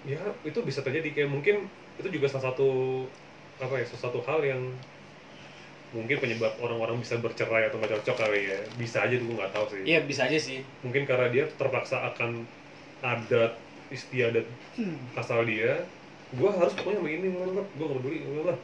[0.07, 1.13] Ya itu bisa terjadi.
[1.13, 1.55] Kayak mungkin
[1.99, 2.69] itu juga salah satu
[3.61, 4.61] apa ya salah satu hal yang
[5.91, 8.59] mungkin penyebab orang-orang bisa bercerai atau nggak cocok kali ya.
[8.79, 9.81] Bisa aja tuh gue nggak tahu sih.
[9.85, 10.59] Iya bisa aja sih.
[10.81, 12.47] Mungkin karena dia terpaksa akan
[13.01, 13.59] adat
[13.91, 14.47] istiadat
[15.19, 15.83] asal dia
[16.31, 18.55] gue harus pokoknya begini gue nggak peduli gue lah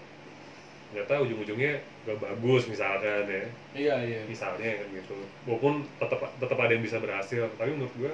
[1.08, 3.46] tahu ujung-ujungnya gak bagus misalkan ya.
[3.76, 4.22] Iya iya.
[4.28, 5.16] Misalnya kan gitu.
[5.48, 8.14] Walaupun tetap tetap ada yang bisa berhasil tapi menurut gua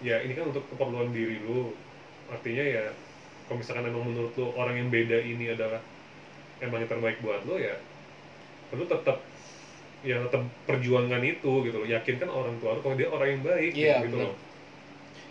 [0.00, 1.74] ya ini kan untuk keperluan diri lu.
[2.28, 2.84] Artinya ya
[3.48, 5.80] kalau misalkan emang menurut lu orang yang beda ini adalah
[6.60, 7.74] emang yang terbaik buat lu ya
[8.76, 9.16] lu tetap
[10.04, 11.88] ya tetap perjuangan itu gitu loh.
[11.88, 14.28] Yakinkan orang tua lu kalau dia orang yang baik Iya, gitu benar.
[14.30, 14.36] loh.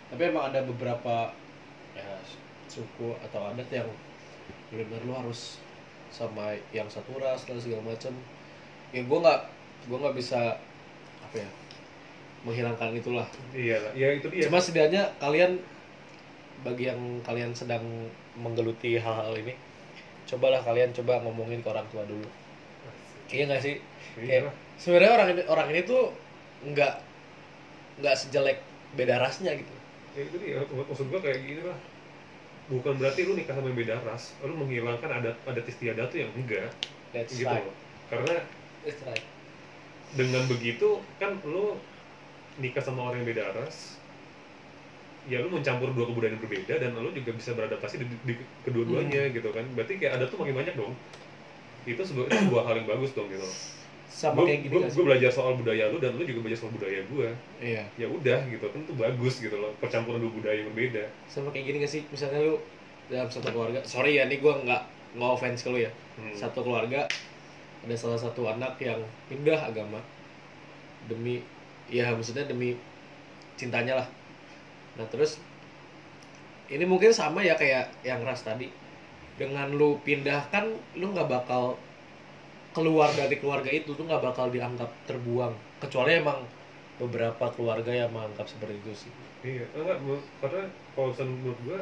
[0.08, 1.32] Tapi emang ada beberapa
[1.94, 2.10] ya
[2.68, 3.88] suku atau adat yang
[4.68, 5.60] benar-benar lu harus
[6.08, 8.12] sama yang satu ras dan segala macam
[8.92, 9.40] ya gue nggak
[9.88, 10.56] gue nggak bisa
[11.20, 11.48] apa ya
[12.46, 13.26] menghilangkan itulah.
[13.50, 14.46] Iya lah ya itu dia.
[14.46, 15.58] Cuma setidaknya kalian
[16.62, 17.82] bagi yang kalian sedang
[18.34, 19.54] menggeluti hal-hal ini
[20.28, 22.28] cobalah kalian coba ngomongin ke orang tua dulu.
[23.30, 23.76] Iya nggak sih?
[24.18, 26.14] Iya sebenarnya orang ini orang ini tuh
[26.66, 26.94] nggak
[28.02, 28.58] nggak sejelek
[28.94, 29.74] beda rasnya gitu.
[30.14, 31.78] Ya itu dia maksud gua kayak gini lah.
[32.68, 36.30] Bukan berarti lu nikah sama yang beda ras lu menghilangkan adat adat istiadat tuh yang
[36.36, 36.70] enggak.
[37.10, 37.48] That's gitu.
[37.48, 37.64] right.
[37.64, 38.40] Loh karena
[38.82, 39.24] that's right.
[40.16, 41.76] dengan begitu kan lu
[42.58, 43.98] nikah sama orang yang beda ras
[45.28, 48.34] ya lu mencampur dua kebudayaan yang berbeda dan lu juga bisa beradaptasi di, di
[48.64, 49.64] kedua-duanya gitu kan.
[49.76, 50.96] Berarti kayak adat tuh makin banyak dong.
[51.84, 53.44] Itu sebuah, itu sebuah hal yang bagus dong gitu.
[54.08, 55.04] Sama gue kayak gini nggak sih?
[55.04, 57.28] belajar soal budaya lu dan lu juga belajar soal budaya gue
[57.60, 57.84] iya.
[58.00, 58.64] Ya udah gitu.
[58.72, 59.76] Kan itu bagus gitu loh.
[59.84, 61.04] Percampuran dua budaya yang berbeda.
[61.28, 62.02] Sama kayak gini gak sih?
[62.08, 62.56] Misalnya lu
[63.08, 64.82] dalam satu keluarga sorry ya ini gue nggak
[65.16, 65.92] nggak offense ke lu ya.
[66.18, 66.34] Hmm.
[66.34, 67.08] satu keluarga
[67.84, 69.00] ada salah satu anak yang
[69.30, 70.02] pindah agama
[71.06, 71.40] demi
[71.88, 72.76] ya maksudnya demi
[73.56, 74.08] cintanya lah.
[75.00, 75.40] Nah terus
[76.68, 78.68] ini mungkin sama ya kayak yang ras tadi.
[79.38, 80.68] Dengan lu pindah kan
[80.98, 81.78] lu nggak bakal
[82.76, 85.54] keluar dari keluarga itu tuh nggak bakal dianggap terbuang.
[85.80, 86.44] Kecuali emang
[86.98, 89.12] beberapa keluarga yang menganggap seperti itu sih.
[89.38, 90.02] Iya, enggak,
[90.42, 90.66] karena
[90.98, 91.78] kalau menurut gua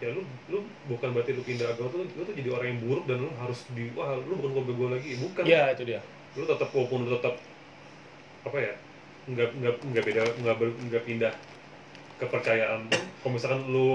[0.00, 3.04] ya lu lu bukan berarti lu pindah agama tuh lu tuh jadi orang yang buruk
[3.08, 5.10] dan lu harus di wah lu bukan keluarga gua lagi.
[5.16, 5.42] Bukan.
[5.48, 6.00] Ya itu dia.
[6.36, 7.34] Lu tetap walaupun lu tetap
[8.40, 8.72] apa ya
[9.30, 11.32] nggak nggak nggak beda nggak ber- nggak pindah
[12.18, 12.80] kepercayaan.
[12.90, 13.90] Pun kalau misalkan lu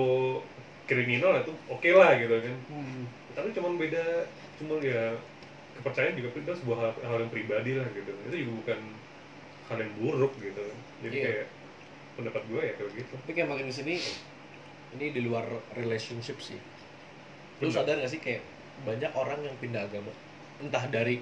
[0.85, 2.55] kriminal itu oke lah gitu kan.
[3.35, 4.03] Tapi cuman beda
[4.55, 5.13] cuma ya
[5.75, 8.11] kepercayaan juga itu sebuah hal, hal yang pribadi lah gitu.
[8.29, 8.79] Itu juga bukan
[9.69, 10.63] hal yang buruk gitu.
[11.03, 11.25] Jadi Iya.
[11.27, 11.47] kayak
[12.15, 13.13] pendapat gue ya kayak gitu.
[13.19, 13.95] Tapi kayak makin ke sini
[14.95, 15.43] ini di luar
[15.75, 16.57] relationship sih.
[17.59, 17.83] Lu Benar.
[17.83, 18.41] sadar gak sih kayak
[18.87, 20.11] banyak orang yang pindah agama?
[20.63, 21.19] Entah dari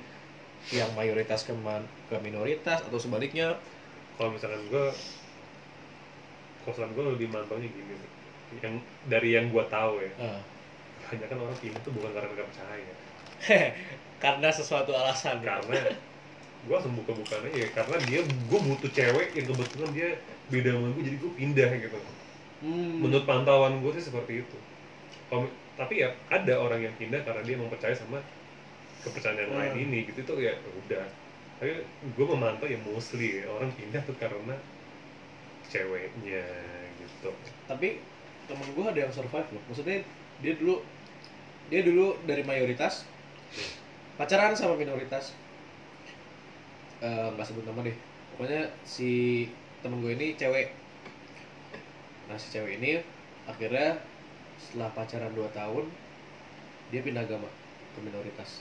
[0.70, 3.58] yang mayoritas ke, man- ke minoritas atau sebaliknya
[4.16, 4.86] kalau misalkan gue
[6.64, 8.12] misalkan gue lebih mantaunya gini nih.
[8.62, 8.76] yang
[9.10, 10.12] dari yang gue tahu ya.
[10.22, 10.40] Ah,
[11.04, 12.94] banyak kan orang pindah tuh bukan karena nggak percaya.
[14.24, 15.42] Karena sesuatu alasan.
[15.42, 15.76] Karena
[16.64, 20.10] gue langsung buka-bukanya ya karena dia gue butuh cewek yang kebetulan dia
[20.48, 21.98] beda sama gue jadi gue pindah gitu.
[22.64, 23.04] Hmm.
[23.04, 24.58] menurut pantauan gue sih seperti itu.
[25.28, 28.24] Kalau- tapi ya ada orang yang pindah karena dia mempercaya sama
[29.04, 29.84] kepercayaan yang lain Hmm.
[29.84, 30.24] ini gitu.
[30.24, 31.04] Itu ya udah
[31.64, 34.52] tapi gue memantau ya mostly ya, orang pindah tuh karena
[35.72, 36.44] ceweknya
[37.00, 37.32] gitu.
[37.72, 38.04] Tapi
[38.52, 39.64] temen gue ada yang survive loh.
[39.72, 40.04] Maksudnya
[40.44, 40.84] dia dulu
[41.72, 43.08] dia dulu dari mayoritas
[44.20, 45.32] pacaran sama minoritas.
[47.00, 47.96] Eh, nggak sebut nama deh.
[48.36, 49.48] Pokoknya si
[49.80, 50.76] temen gue ini cewek.
[52.28, 53.00] Nah si cewek ini
[53.48, 54.04] akhirnya
[54.60, 55.88] setelah pacaran 2 tahun
[56.92, 57.48] dia pindah agama
[57.96, 58.60] ke minoritas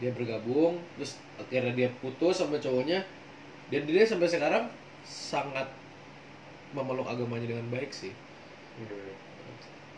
[0.00, 3.04] dia bergabung terus akhirnya dia putus sama cowoknya
[3.68, 4.64] dan dia sampai sekarang
[5.02, 5.68] sangat
[6.70, 8.12] memeluk agamanya dengan baik sih
[8.80, 9.12] Iya.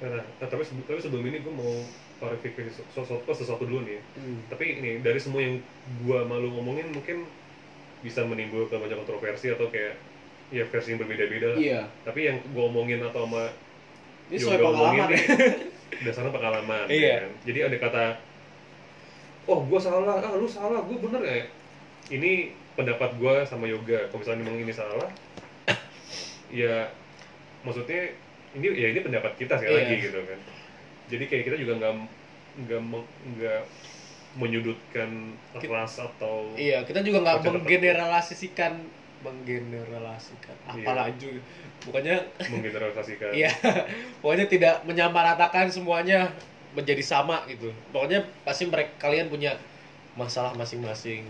[0.03, 1.71] Nah, nah, tapi, tapi sebelum ini gue mau
[2.19, 4.03] klarifikasi sesu- sesuatu, sesuatu dulu nih ya.
[4.51, 5.63] Tapi ini dari semua yang
[5.97, 7.23] gue malu ngomongin mungkin
[8.03, 9.95] bisa menimbulkan banyak kontroversi atau kayak
[10.51, 13.55] ya versi yang berbeda-beda iya Tapi yang gue omongin atau sama
[14.27, 15.23] ini soal pengalaman ya
[16.05, 17.15] dasarnya pengalaman Iya.
[17.21, 17.31] kan?
[17.47, 18.05] jadi ada kata
[19.47, 20.19] oh gue salah.
[20.19, 20.83] Ah lu salah.
[20.85, 21.43] Gue bener ya.
[22.11, 22.33] Ini
[22.75, 24.09] pendapat gue sama yoga.
[24.09, 25.09] Kalau misalnya memang ini salah
[26.53, 26.89] ya
[27.63, 28.11] maksudnya
[28.53, 29.83] ini ya ini pendapat kita sekali Iya.
[29.87, 30.41] lagi gitu kan.
[31.09, 31.93] Jadi kayak kita juga nggak
[32.53, 32.81] nggak
[33.37, 33.61] nggak
[34.33, 35.37] menyudutkan
[35.69, 38.81] ras atau iya kita juga nggak menggeneralisasikan
[39.23, 40.85] menggeneralisasikan Iya.
[40.85, 41.29] apalagi
[41.85, 42.17] bukannya
[42.49, 43.33] menggeneralisasikan.
[43.41, 43.51] Iya,
[44.19, 46.33] pokoknya tidak menyamaratakan semuanya
[46.73, 47.69] menjadi sama gitu.
[47.89, 49.57] Pokoknya pasti mereka kalian punya
[50.13, 51.25] masalah masing-masing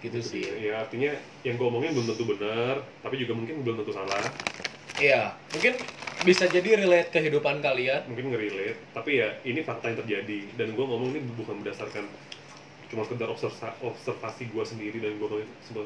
[0.00, 0.44] gitu sih.
[0.58, 1.12] ya artinya
[1.42, 4.16] yang gue omongin belum tentu benar tapi juga mungkin belum tentu salah
[4.96, 5.76] Iya, mungkin
[6.22, 8.04] bisa jadi relate kehidupan kalian.
[8.06, 12.08] mungkin nge-relate tapi ya ini fakta yang terjadi dan gue ngomong ini bukan berdasarkan
[12.88, 15.28] cuma sekedar observa- observasi gue sendiri dan gue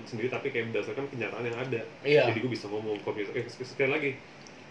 [0.04, 2.30] sendiri tapi kayak berdasarkan kenyataan yang ada Iya.
[2.30, 4.10] jadi gue bisa ngomong kok eh, sek- sekali lagi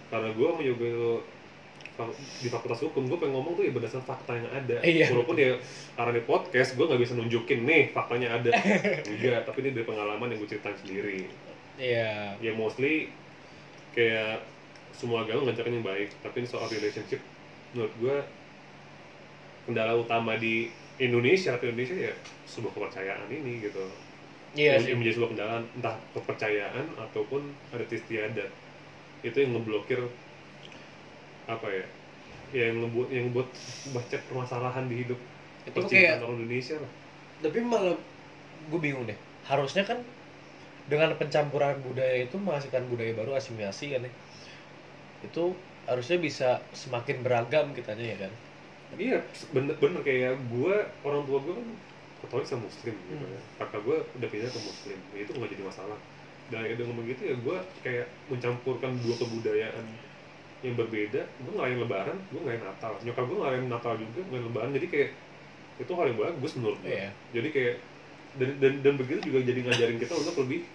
[0.07, 1.42] karena gue yoga fak-
[2.41, 5.13] di fakultas hukum gue pengen ngomong tuh ya berdasarkan fakta yang ada Iya.
[5.13, 5.53] walaupun ya
[5.93, 8.49] karena di podcast gue nggak bisa nunjukin nih faktanya ada
[9.11, 11.29] enggak tapi ini dari pengalaman yang gue ceritain sendiri
[11.77, 12.37] Iya.
[12.37, 13.13] ya mostly
[13.93, 14.41] kayak
[14.91, 17.21] semua agama ngajarin yang baik tapi ini soal relationship
[17.71, 18.17] menurut gue
[19.65, 20.67] kendala utama di
[20.97, 22.13] Indonesia atau Indonesia ya
[22.45, 23.81] sebuah kepercayaan ini gitu
[24.53, 24.89] Iya yang, sih.
[24.93, 28.49] yang menjadi sebuah kendaraan entah kepercayaan ataupun adat istiadat
[29.23, 29.97] itu yang ngeblokir
[31.47, 31.85] apa ya
[32.53, 33.49] yang ngebuat yang buat
[33.95, 35.19] banyak permasalahan di hidup
[35.67, 36.91] Itu kayak orang Indonesia lah
[37.43, 37.97] tapi malah
[38.69, 39.19] gue bingung deh.
[39.43, 39.99] Harusnya kan
[40.91, 44.11] dengan pencampuran budaya itu menghasilkan budaya baru asimilasi kan ya.
[45.27, 45.43] Itu
[45.89, 46.49] harusnya bisa
[46.81, 48.33] semakin beragam kitanya ya kan.
[48.97, 49.17] iya
[49.55, 50.75] bener bener kayak gue
[51.07, 51.67] orang tua gue kan
[52.21, 53.33] katolik sama muslim gitu Hmm.
[53.35, 55.99] ya kakak gue udah pindah ke muslim ya, itu nggak jadi masalah
[56.51, 59.85] dan dengan begitu ya gue kayak mencampurkan dua kebudayaan
[60.63, 64.71] yang berbeda gue ngelain lebaran gue ngelain natal nyokap gue ngelain natal juga ngelain lebaran
[64.71, 65.09] jadi kayak
[65.83, 67.09] itu hal yang bagus menurut gue Iya.
[67.35, 67.75] jadi kayak
[68.33, 70.65] dan, dan dan begitu juga jadi ngajarin kita untuk lebih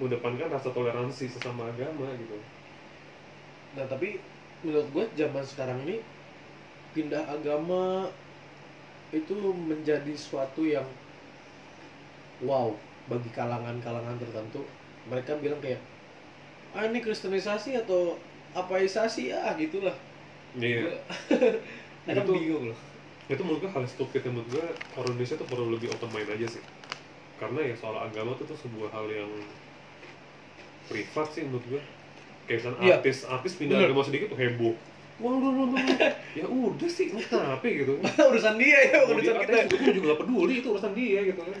[0.00, 2.36] mengedepankan rasa toleransi sesama agama gitu
[3.70, 4.18] Nah tapi
[4.66, 6.02] menurut gue zaman sekarang ini
[6.90, 8.10] pindah agama
[9.14, 10.86] itu menjadi suatu yang
[12.42, 12.74] wow
[13.06, 14.66] bagi kalangan-kalangan tertentu.
[15.06, 15.78] Mereka bilang kayak
[16.74, 18.18] ah ini kristenisasi atau
[18.52, 19.94] apaisasi ah gitulah.
[20.54, 20.90] iya
[22.06, 22.78] Kadang Itu- bingung loh.
[23.26, 24.64] itu menurut gue hal stupid yang menurut gue
[24.96, 26.62] orang Indonesia tuh perlu lebih open mind aja sih
[27.36, 29.30] karena ya soal agama tuh tuh sebuah hal yang
[30.84, 31.82] privat sih menurut gue
[32.44, 32.94] kayak misalnya Iya.
[32.96, 33.88] artis artis pindah Bener.
[33.88, 34.74] agama sedikit tuh heboh
[35.16, 35.76] wah lu lu lu lu.
[36.32, 39.52] ya udah sih lu kenapa gitu urusan dia ya Mau dia urusan kita.
[39.62, 41.54] juga, gue juga gak peduli itu urusan dia gitu kan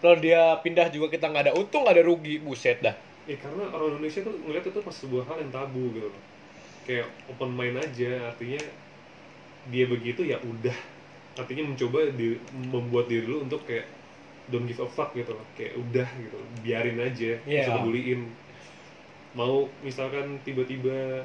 [0.00, 2.96] Kalau dia pindah juga kita nggak ada untung nggak ada rugi buset dah.
[3.26, 6.22] ya karena orang Indonesia tuh ngeliat itu pas sebuah hal yang tabu gitu loh
[6.90, 8.58] kayak open mind aja artinya
[9.70, 10.74] dia begitu ya udah.
[11.38, 12.34] Artinya mencoba di,
[12.66, 13.86] membuat diri lu untuk kayak
[14.50, 15.46] don't give a fuck gitu loh.
[15.54, 16.34] Kayak udah gitu
[16.66, 17.62] biarin aja Iya.
[17.62, 18.26] bisa peduliin.
[19.38, 21.22] Mau misalkan tiba-tiba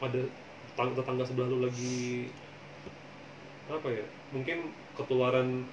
[0.00, 0.22] ada
[0.72, 2.32] tetang- tetangga sebelah lu lagi
[3.68, 4.68] apa ya mungkin
[4.98, 5.64] ketularan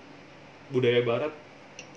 [0.69, 1.33] budaya barat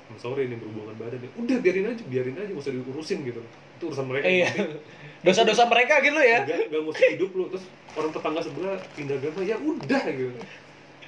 [0.08, 3.38] I'm sorry ini berhubungan badan ya udah biarin aja biarin aja usah diurusin gitu
[3.82, 4.48] itu urusan mereka Iya.
[4.54, 4.78] Penting
[5.22, 6.38] Dosa-dosa mereka gitu ya.
[6.46, 10.34] nggak ngusir hidup lu terus orang tetangga sebelah pindah agama ya udah gitu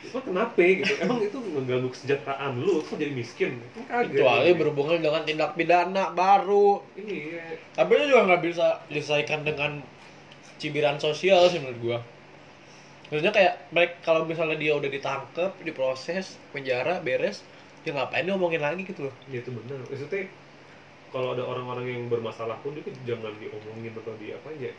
[0.04, 3.56] itu kenapa gitu emang itu mengganggu kesejahteraan lu kok jadi miskin
[3.88, 6.84] kagak Kecuali berhubungan dengan tindak pidana baru.
[6.94, 9.80] iya Tapi itu juga nggak bisa diselesaikan dengan
[10.60, 11.98] cibiran sosial sih menurut gua.
[13.08, 17.40] Maksudnya kayak mereka kalau misalnya dia udah ditangkap, diproses, penjara, beres,
[17.82, 19.14] ya ngapain dia ngomongin lagi gitu loh.
[19.28, 20.28] ya itu benar maksudnya
[21.14, 24.74] kalau ada orang-orang yang bermasalah pun itu jangan diomongin atau di apa ya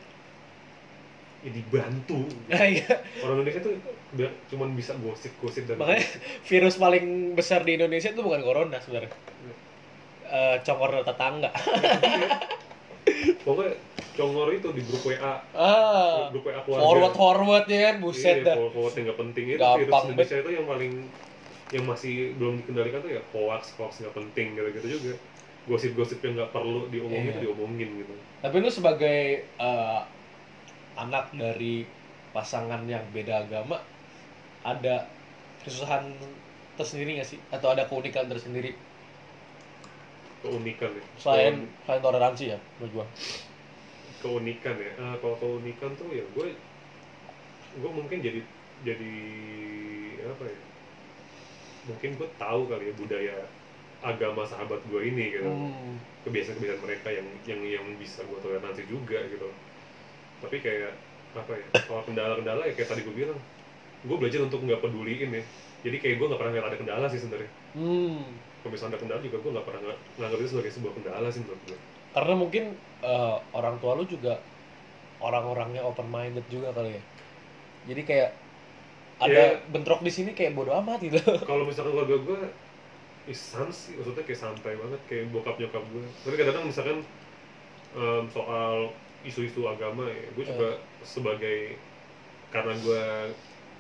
[1.39, 2.99] ya dibantu Nah, iya.
[3.21, 3.73] orang Indonesia tuh
[4.49, 6.03] cuman bisa gosip-gosip dan Makanya
[6.43, 9.11] virus paling besar di Indonesia itu bukan corona sebenarnya.
[10.25, 11.51] Eh, congor tetangga.
[13.45, 13.73] pokoknya
[14.15, 18.43] congor itu di grup WA Ah, grup WA keluarga forward forward ya kan, buset iya,
[18.43, 18.55] dah.
[18.57, 20.93] forward forward yang nggak penting itu Gampang virus Indonesia itu yang paling
[21.67, 25.13] yang masih belum dikendalikan tuh ya hoax hoax nggak penting gitu gitu juga
[25.65, 28.13] gosip-gosip yang nggak perlu diomongin itu diomongin gitu.
[28.41, 30.01] Tapi lu sebagai eh,
[30.95, 31.85] anak dari
[32.31, 33.81] pasangan yang beda agama,
[34.61, 35.09] ada
[35.65, 36.13] kesusahan
[36.77, 37.39] tersendiri nggak sih?
[37.49, 38.77] Atau ada keunikan tersendiri?
[40.45, 41.03] Keunikan ya?
[41.17, 43.07] Selain selain toleransi ya menurut gua?
[44.25, 44.91] keunikan ya?
[44.97, 46.47] Eh, kalau keunikan tuh ya gue
[47.77, 48.41] gue mungkin jadi
[48.81, 49.13] jadi
[50.25, 50.59] apa ya?
[51.85, 53.35] Mungkin gue tahu kali ya budaya
[54.05, 55.97] agama sahabat gue ini gitu Hmm.
[56.21, 59.49] kebiasaan-kebiasaan mereka yang yang yang bisa gue toleransi juga gitu
[60.39, 60.93] tapi kayak
[61.33, 63.37] apa ya kalau kendala-kendala ya kayak tadi gue bilang
[64.01, 65.43] gue belajar untuk nggak peduliin ya
[65.81, 68.23] jadi kayak gue nggak pernah ngeliat ada kendala sih sebenarnya Hmm.
[68.63, 69.81] kalau misalnya ada kendala juga gue nggak pernah
[70.15, 71.77] nganggap itu sebagai sebuah kendala sih menurut gue
[72.15, 72.63] Karena mungkin
[73.03, 74.39] eh, orang tua lu juga
[75.19, 77.01] orang-orangnya open minded juga kali ya.
[77.85, 78.29] Jadi kayak
[79.15, 79.47] ada Ya.
[79.67, 81.19] bentrok di sini kayak bodo amat gitu.
[81.43, 82.39] kalau misalkan keluarga gue
[83.25, 86.05] isan sih maksudnya kayak santai banget kayak bokap nyokap gue.
[86.23, 86.97] Tapi kadang-kadang misalkan
[87.95, 88.75] em, soal
[89.25, 90.69] isu-isu agama ya gue juga
[91.01, 91.57] sebagai
[92.53, 93.03] karena gue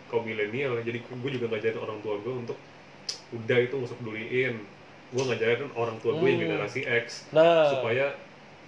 [0.09, 2.57] kaum milenial ya, jadi gue juga ngajarin orang tua gue untuk
[3.33, 4.55] udah itu nggak usah peduliin.
[5.13, 6.45] Gue ngajarin orang tua gue yang Hmm.
[6.49, 8.05] generasi X Nah, supaya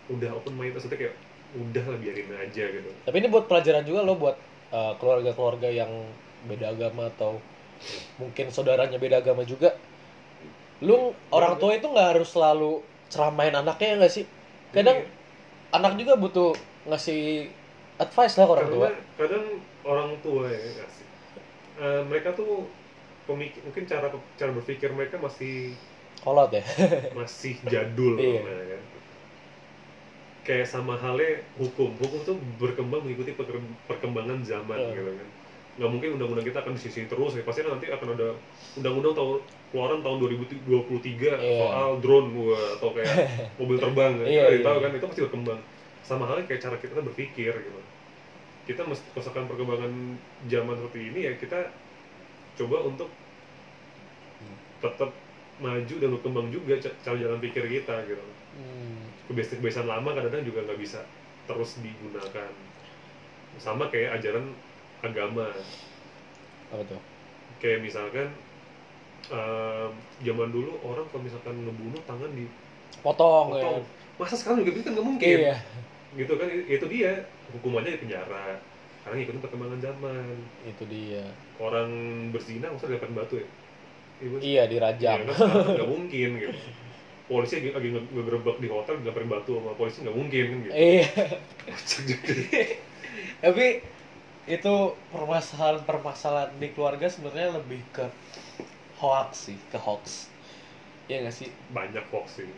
[0.10, 1.16] udah open mind maksudnya kayak
[1.58, 2.90] udah lah biarin aja gitu.
[3.06, 4.38] Tapi ini buat pelajaran juga lo buat
[4.74, 5.92] eh, keluarga-keluarga yang
[6.50, 7.42] beda agama atau
[8.22, 9.70] mungkin saudaranya beda agama juga.
[10.82, 10.98] Lu
[11.32, 14.26] orang tua itu nggak harus selalu ceramain anaknya ya nggak sih?
[14.70, 15.10] Kadang Iya.
[15.74, 16.52] anak juga butuh
[16.86, 17.50] ngasih
[17.98, 18.88] advice lah ke orang tua.
[19.18, 19.46] kadang
[19.84, 21.06] orang tua ya ngasih
[21.78, 22.66] Eh, mereka tuh
[23.24, 25.78] pemikir mungkin cara cara berpikir mereka masih
[26.18, 26.66] Kolot ya.
[27.18, 28.42] masih jadul Iya.
[28.42, 28.84] kan.
[30.42, 34.96] kayak sama halnya hukum hukum tuh berkembang mengikuti perkem- perkembangan zaman Betul.
[34.96, 35.28] gitu kan
[35.78, 38.28] nggak mungkin undang-undang kita akan disisi terus ya pasti nanti akan ada
[38.80, 39.38] undang-undang tahun
[39.70, 41.58] keluaran tahun 2023 Iya.
[41.62, 43.14] soal drone gua atau kayak
[43.62, 44.66] mobil terbang kan Kita iya.
[44.66, 45.60] tahu kan itu pasti berkembang
[46.02, 47.80] sama halnya kayak cara kita berpikir gitu
[48.68, 49.94] kita mesti misalkan perkembangan
[50.54, 51.58] zaman seperti ini ya kita
[52.58, 53.10] coba untuk
[54.78, 55.10] tetap
[55.58, 58.26] maju dan berkembang juga ca- cara jalan pikir kita gitu
[58.58, 59.14] Hmm.
[59.30, 61.02] kebiasaan-kebiasaan lama kadang-kadang juga nggak bisa
[61.48, 62.52] terus digunakan
[63.58, 64.46] sama kayak ajaran
[65.04, 65.48] agama
[66.74, 67.02] Apa tuh?
[67.58, 68.28] kayak misalkan
[69.32, 69.90] em,
[70.24, 72.46] zaman dulu orang kalau misalkan ngebunuh tangan di
[73.04, 73.62] Potong, ya.
[73.62, 73.82] potong
[74.18, 75.56] masa sekarang juga gitu kan nggak mungkin Iya.
[76.18, 77.12] gitu kan itu dia
[77.54, 78.58] hukumannya di penjara
[79.06, 80.26] karena ngikutin perkembangan zaman
[80.66, 81.24] Itu dia.
[81.62, 81.90] orang
[82.34, 83.48] berzina masa dilemparin batu ya
[84.18, 84.42] Iya, Bos?
[84.42, 85.18] Iya Ya, dirajam.
[85.24, 86.58] kan sekarang nggak mungkin gitu
[87.28, 90.74] polisi lagi, lagi nge- ngegerebek di hotel dilemparin batu sama polisi nggak mungkin kan gitu
[90.74, 91.08] Iya.
[93.46, 93.66] Tapi
[94.56, 94.76] itu
[95.14, 98.06] permasalahan-permasalahan di keluarga sebenarnya lebih ke
[99.00, 100.04] hoax sih, ke hoax.
[101.10, 101.50] Iya nggak sih?
[101.76, 102.50] banyak hoax sih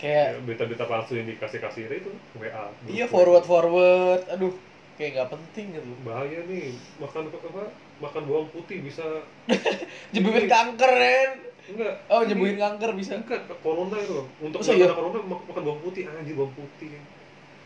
[0.00, 3.12] Kayak Ya, berita-berita palsu yang dikasih-kasih itu WA iya WA.
[3.12, 4.52] forward forward, aduh
[4.96, 5.90] kayak nggak penting gitu.
[6.06, 6.64] bahaya nih
[7.02, 7.62] makan apa,
[8.02, 9.04] makan bawang putih bisa
[10.12, 11.30] Nyembuhin kanker kan?
[11.70, 13.14] enggak Oh nyembuhin kanker bisa.
[13.24, 14.96] enggak corona itu untuk Masa menangani iya?
[14.96, 16.90] corona mak- makan bawang putih anjir bawang putih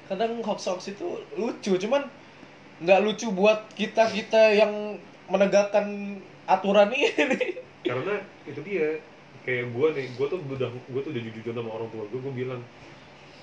[0.08, 1.04] Kadang hoax hoax itu
[1.36, 2.02] lucu, cuman
[2.78, 7.58] nggak lucu buat kita kita yang menegakkan aturan ini.
[7.82, 8.14] karena
[8.46, 9.00] itu dia
[9.48, 12.34] kayak gue nih gue tuh udah gue tuh udah jujur sama orang tua gue gue
[12.36, 12.60] bilang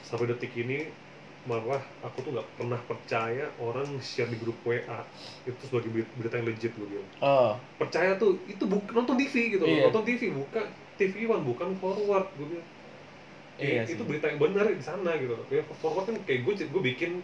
[0.06, 0.86] sampai detik ini
[1.46, 5.06] malah aku tuh nggak pernah percaya orang share di grup WA
[5.46, 7.10] itu sebagai berita, yang legit gue bilang.
[7.22, 9.90] Oh, percaya tuh itu bukan nonton TV gitu Iya.
[9.90, 10.62] nonton TV buka
[10.98, 12.70] TV One bukan forward gue bilang.
[13.62, 15.38] Iya Eh, itu berita yang benar di sana gitu.
[15.54, 17.22] Ya forward kan kayak gue gue bikin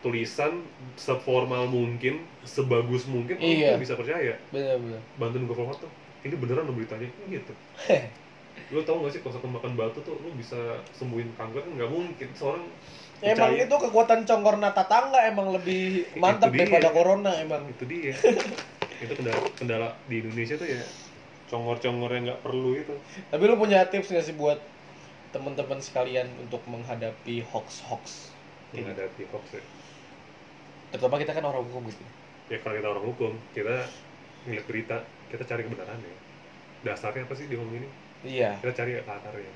[0.00, 0.64] tulisan
[0.96, 3.76] seformal mungkin sebagus mungkin orang Iya.
[3.76, 5.00] bisa percaya bener-bener.
[5.20, 5.90] bantuin gue forward tuh
[6.22, 7.52] ini beneran loh beritanya gitu
[8.72, 10.56] lu tau gak sih kalau makan batu tuh lu bisa
[10.94, 12.64] sembuhin kanker kan nggak mungkin seorang
[13.20, 13.68] Emang percaya.
[13.68, 17.68] itu kekuatan congkorna tetangga emang lebih mantap daripada corona emang.
[17.68, 18.16] itu dia
[19.04, 20.80] itu kendala kendala di Indonesia tuh ya
[21.50, 22.94] congor-congor yang nggak perlu itu
[23.28, 24.56] Tapi lu punya tips nggak sih buat
[25.30, 27.44] teman-teman sekalian untuk menghadapi
[28.72, 29.62] ada di hoax ya.
[30.90, 32.04] Terutama kita kan orang hukum gitu.
[32.50, 33.86] ya kalau kita orang hukum kita
[34.42, 34.96] ngeliat berita
[35.30, 36.14] kita cari kebenarannya
[36.82, 37.88] dasarnya apa sih dia ngomong ini
[38.26, 38.58] Iya.
[38.58, 39.54] kita cari akarnya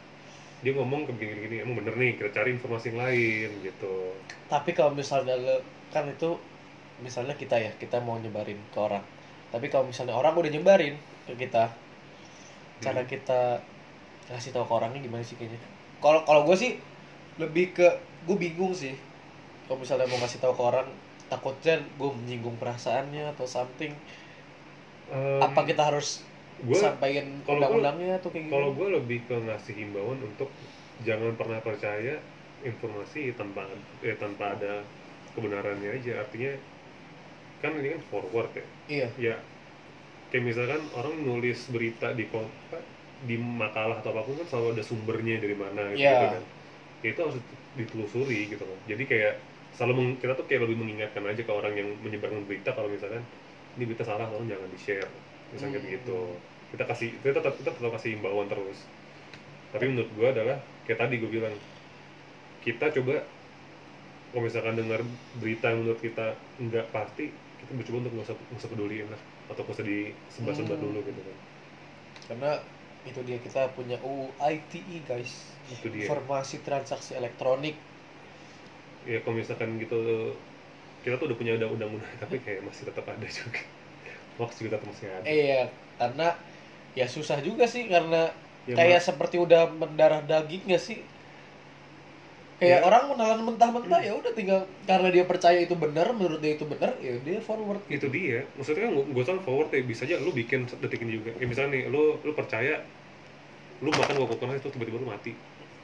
[0.62, 4.14] dia ngomong ke begini-gini emang bener nih kita cari informasi yang lain gitu
[4.46, 5.34] Tapi kalau misalnya
[5.90, 6.38] kan itu
[7.02, 9.02] misalnya kita ya kita mau nyebarin ke orang.
[9.50, 10.94] Tapi kalau misalnya orang udah nyebarin
[11.26, 11.74] ke kita,
[12.78, 13.10] cara Hmm.
[13.10, 13.40] kita
[14.30, 15.58] kasih tahu ke orangnya gimana sih kayaknya?
[15.98, 16.78] Kalau kalau gue sih
[17.36, 17.86] lebih ke
[18.24, 18.94] gue bingung sih.
[19.66, 20.86] Kalau misalnya mau kasih tahu ke orang,
[21.26, 23.92] takutnya gue menyinggung perasaannya atau something.
[25.10, 26.24] Em, Apa kita harus
[26.56, 28.78] gue sampaikan kalau gua- undang-undangnya atau kayak kalau gimana?
[28.78, 30.48] gue lebih ke ngasih himbauan untuk
[31.02, 32.14] jangan pernah percaya
[32.62, 33.66] informasi tanpa
[34.00, 34.80] eh, tanpa ada
[35.34, 36.54] kebenarannya aja artinya
[37.58, 39.08] kan ini kan forward ya Iya.
[39.18, 39.34] ya
[40.30, 42.78] kayak misalkan orang nulis berita di kota
[43.20, 46.38] di makalah atau apa pun kan selalu ada sumbernya dari mana gitu Iya.
[46.38, 46.44] kan
[47.02, 47.36] ya itu harus
[47.74, 49.34] ditelusuri gitu loh jadi kayak
[49.76, 53.22] selalu meng- kita tuh kayak lebih mengingatkan aja ke orang yang menyebarkan berita kalau misalkan
[53.76, 55.10] ini berita salah tolong jangan di share
[55.52, 55.86] misalnya Hmm.
[55.86, 56.18] begitu
[56.72, 58.78] kita kasih kita tetap kita tetap kasih imbauan terus.
[59.72, 60.56] Tapi menurut gua adalah
[60.86, 61.54] kayak tadi gue bilang
[62.64, 63.14] kita coba
[64.30, 65.00] kalau misalkan dengar
[65.42, 66.26] berita yang menurut kita
[66.58, 67.24] nggak pasti
[67.60, 69.20] kita mencoba untuk nggak usah nggak usah peduliin lah.
[69.50, 70.84] Atau nggak usah disebar-sebar Hmm.
[70.90, 71.36] dulu gitu kan.
[72.28, 72.50] Karena
[73.04, 75.32] itu dia kita punya UU ITE E, guys.
[75.70, 76.08] Itu dia.
[76.08, 77.74] Informasi transaksi elektronik
[79.04, 80.32] ya kalau misalkan gitu
[81.04, 83.60] kita tuh udah punya ada undang-undang tapi kayak masih tetap ada juga.
[84.34, 85.24] Hoax juga tetap masih ada.
[85.24, 85.60] Iya
[85.94, 86.28] karena
[86.94, 88.30] ya susah juga sih karena
[88.64, 91.04] Ya, kayak Mas, seperti udah mendarah daging gak sih?
[92.56, 92.86] Kayak Ya.
[92.86, 96.96] orang menelan mentah-mentah ya udah tinggal karena dia percaya itu benar menurut dia itu benar
[96.96, 98.48] ya dia forward itu dia.
[98.56, 101.36] Maksudnya kan gue usah forward ya bisa aja lu bikin detik ini juga.
[101.36, 102.80] Kayak misalnya nih lu lu percaya
[103.84, 105.36] lu makan koko keras itu tiba-tiba lu mati.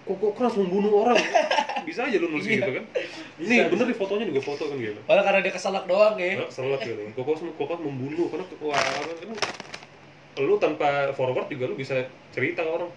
[0.08, 1.20] Koko keras membunuh orang.
[1.90, 2.64] Bisa aja lu nulis Iya.
[2.64, 2.84] gitu kan
[3.40, 5.00] nih bener di fotonya juga foto kan gitu.
[5.08, 6.32] Padahal karena dia keselak doang ya.
[6.36, 7.02] Nah, selek gitu.
[7.16, 8.28] Koko koko membunuh?
[8.28, 9.30] Karena wah kan
[10.40, 11.96] lu tanpa forward juga lu bisa
[12.30, 12.90] cerita ke orang.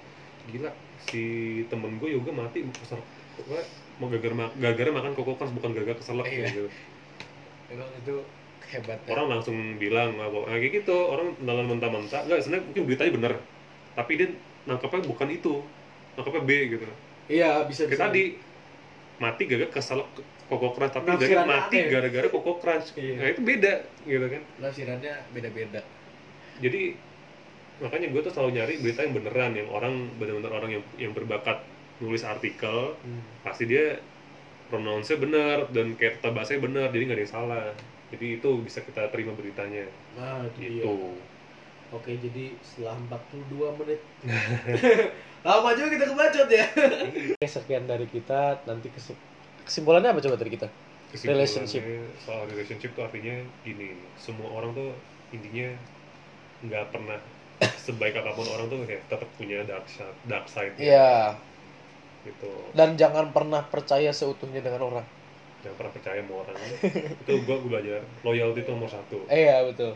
[0.51, 0.71] Gila
[1.07, 1.23] si
[1.67, 3.05] temen gue yoga mati keselak.
[3.39, 3.63] Pokoknya
[4.01, 6.47] mau gagar ma- gagarnya makan koko keras bukan gagar keselak Iya.
[6.51, 6.67] gitu.
[7.71, 8.15] Emang itu
[8.73, 9.09] hebat ya.
[9.13, 10.95] orang langsung bilang apa nah, kayak gitu.
[10.97, 12.25] Orang nelan mentah-mentah.
[12.25, 13.33] Enggak sebenarnya mungkin beritanya bener.
[13.93, 14.27] Tapi dia
[14.67, 15.53] nangkapnya bukan itu.
[16.19, 16.85] Nangkapnya B gitu.
[17.31, 18.23] Iya bisa kayak tadi
[19.21, 20.09] mati gara-gara keselak
[20.53, 21.89] koko crunch tapi Nafsiran mati aneh.
[21.89, 22.87] gara-gara koko crunch.
[22.93, 23.13] Iya.
[23.17, 23.73] nah itu beda
[24.03, 24.41] gitu kan.
[24.59, 25.81] Nafsirannya beda-beda.
[26.59, 26.81] Jadi
[27.81, 31.65] makanya gue tuh selalu nyari berita yang beneran yang orang bener-bener orang yang yang berbakat
[31.97, 32.93] nulis artikel
[33.41, 33.97] pasti dia
[34.69, 37.65] pronounce-nya bener dan kayak tata bahasanya bener jadi nggak ada yang salah.
[38.13, 39.89] Jadi itu bisa kita terima beritanya.
[40.13, 40.85] Nah itu gitu.
[40.85, 41.13] Dia.
[41.93, 44.01] oke jadi setelah 42 menit.
[45.45, 46.65] Lama juga kita kebacot ya.
[47.35, 48.63] Oke, sekian dari kita.
[48.63, 49.19] Nanti kesim-
[49.65, 50.67] kesimpulannya apa coba dari kita?
[51.13, 51.85] Relationship.
[52.25, 54.89] soal relationship tuh artinya gini semua orang tuh
[55.29, 55.69] intinya
[56.65, 57.21] nggak pernah
[57.85, 61.37] sebaik apa pun orang tuh kayak tetap punya dark side dark side Iya.
[62.23, 62.51] Gitu.
[62.71, 65.05] Dan jangan pernah percaya seutuhnya dengan orang.
[65.61, 66.55] Jangan pernah percaya sama orang.
[67.23, 69.27] Itu gua gua belajar loyalty itu nomor satu.
[69.27, 69.91] Iya betul.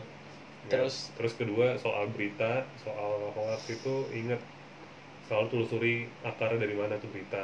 [0.68, 0.76] Ya.
[0.76, 1.08] Terus?
[1.16, 4.40] terus kedua soal berita soal hoax itu ingat.
[5.28, 5.94] Selalu telusuri
[6.24, 7.40] akarnya dari mana tuh berita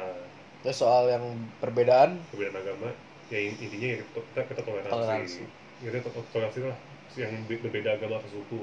[0.65, 1.23] terus soal yang
[1.61, 2.11] perbedaan?
[2.33, 2.89] Perbedaan agama
[3.29, 5.41] ya in- intinya ya kita kita toleransi, Toleransi.
[5.83, 6.77] Ya, kita to- toleransi lah
[7.21, 8.59] yang be- berbeda agama atau suku.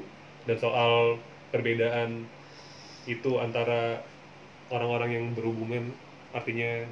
[0.46, 1.22] Dan soal
[1.54, 2.10] perbedaan
[3.06, 4.02] itu antara
[4.74, 5.84] orang-orang yang berhubungan
[6.32, 6.86] artinya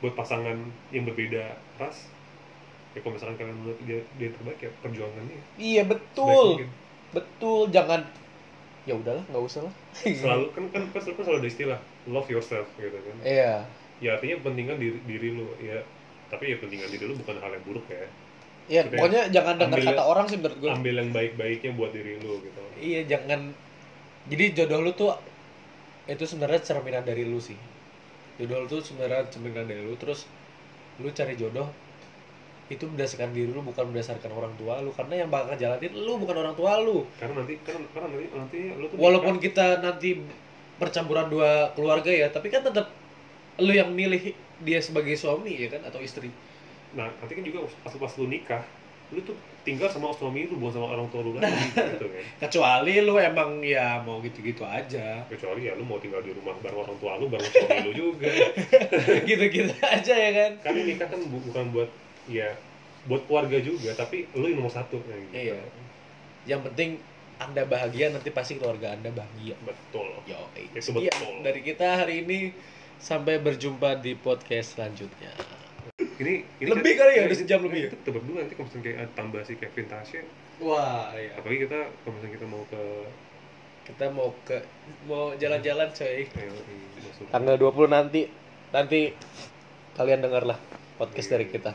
[0.00, 0.56] buat pasangan
[0.94, 1.44] yang berbeda
[1.76, 1.96] ras
[2.96, 5.40] ya kalau misalkan kalian menurut dia dia terbaik ya perjuangannya.
[5.60, 6.46] Iya betul.
[7.14, 8.00] Betul jangan
[8.88, 9.74] ya udahlah nggak usah lah.
[9.94, 11.78] Selalu kan kan kan selalu, kan selalu ada istilah
[12.08, 13.16] love yourself gitu kan.
[13.24, 13.54] Iya
[14.00, 15.78] ya artinya pentingkan diri diri lu ya
[16.32, 18.08] tapi ya pentingkan diri lu bukan hal yang buruk ya
[18.70, 20.70] Iya, pokoknya jangan dengar kata orang sih menurut gue.
[20.70, 23.50] ambil yang baik-baiknya buat diri lu gitu Iya, jangan.
[24.30, 25.10] Jadi jodoh lu tuh
[26.06, 27.58] itu sebenarnya cerminan dari lu sih.
[28.38, 29.98] Jodoh lu tuh sebenarnya cerminan dari lu.
[29.98, 30.30] Terus
[31.02, 31.66] lu cari jodoh
[32.70, 36.38] itu berdasarkan diri lu bukan berdasarkan orang tua lu karena yang bakal jalanin lu bukan
[36.38, 40.22] orang tua lu karena nanti kan karena nanti nanti lu tuh walaupun nikah, kita nanti
[40.78, 42.94] percampuran dua keluarga ya tapi kan tetap
[43.58, 45.82] lu yang milih dia sebagai suami ya kan?
[45.88, 46.30] Atau istri?
[46.94, 48.62] Nah nanti kan juga pas pas lu nikah
[49.10, 49.34] lu tuh
[49.66, 52.22] tinggal sama suami lu bukan sama orang tua lu lagi gitu kan.
[52.46, 55.26] kecuali lu emang ya mau gitu-gitu aja.
[55.26, 58.30] Kecuali ya lu mau tinggal di rumah bareng orang tua lu bareng suami lu juga.
[59.28, 60.52] Gitu-gitu aja ya kan?
[60.62, 61.90] Kan ini nikah kan bu- bukan buat
[62.30, 62.54] ya
[63.08, 65.34] buat keluarga juga tapi lu yang nomor satu nah, gitu.
[65.34, 65.60] Iya.
[66.46, 66.90] Yang penting
[67.40, 69.56] Anda bahagia nanti pasti keluarga Anda bahagia.
[69.64, 70.06] betul.
[70.28, 71.40] Yo, Itu betul.
[71.42, 72.52] dari kita hari ini
[73.00, 75.32] sampai berjumpa di podcast selanjutnya.
[76.20, 77.88] ini, ini Lebih kali ya, ini- udah sejam lebih ya?
[77.88, 80.20] itu kita berdua nanti kalau misalnya kayak ada tambah si Kevin Tasya
[80.60, 81.32] Wah, iya.
[81.34, 82.82] apalagi kita kalau misalnya kita mau ke
[83.80, 84.56] Kita mau ke
[85.04, 86.28] mau jalan-jalan coy.
[86.28, 86.52] kayak
[87.00, 88.20] masuk Tanggal 20 nanti
[88.70, 89.00] nanti
[89.92, 90.60] kalian dengarlah
[90.94, 91.32] podcast Iya.
[91.34, 91.72] dari kita.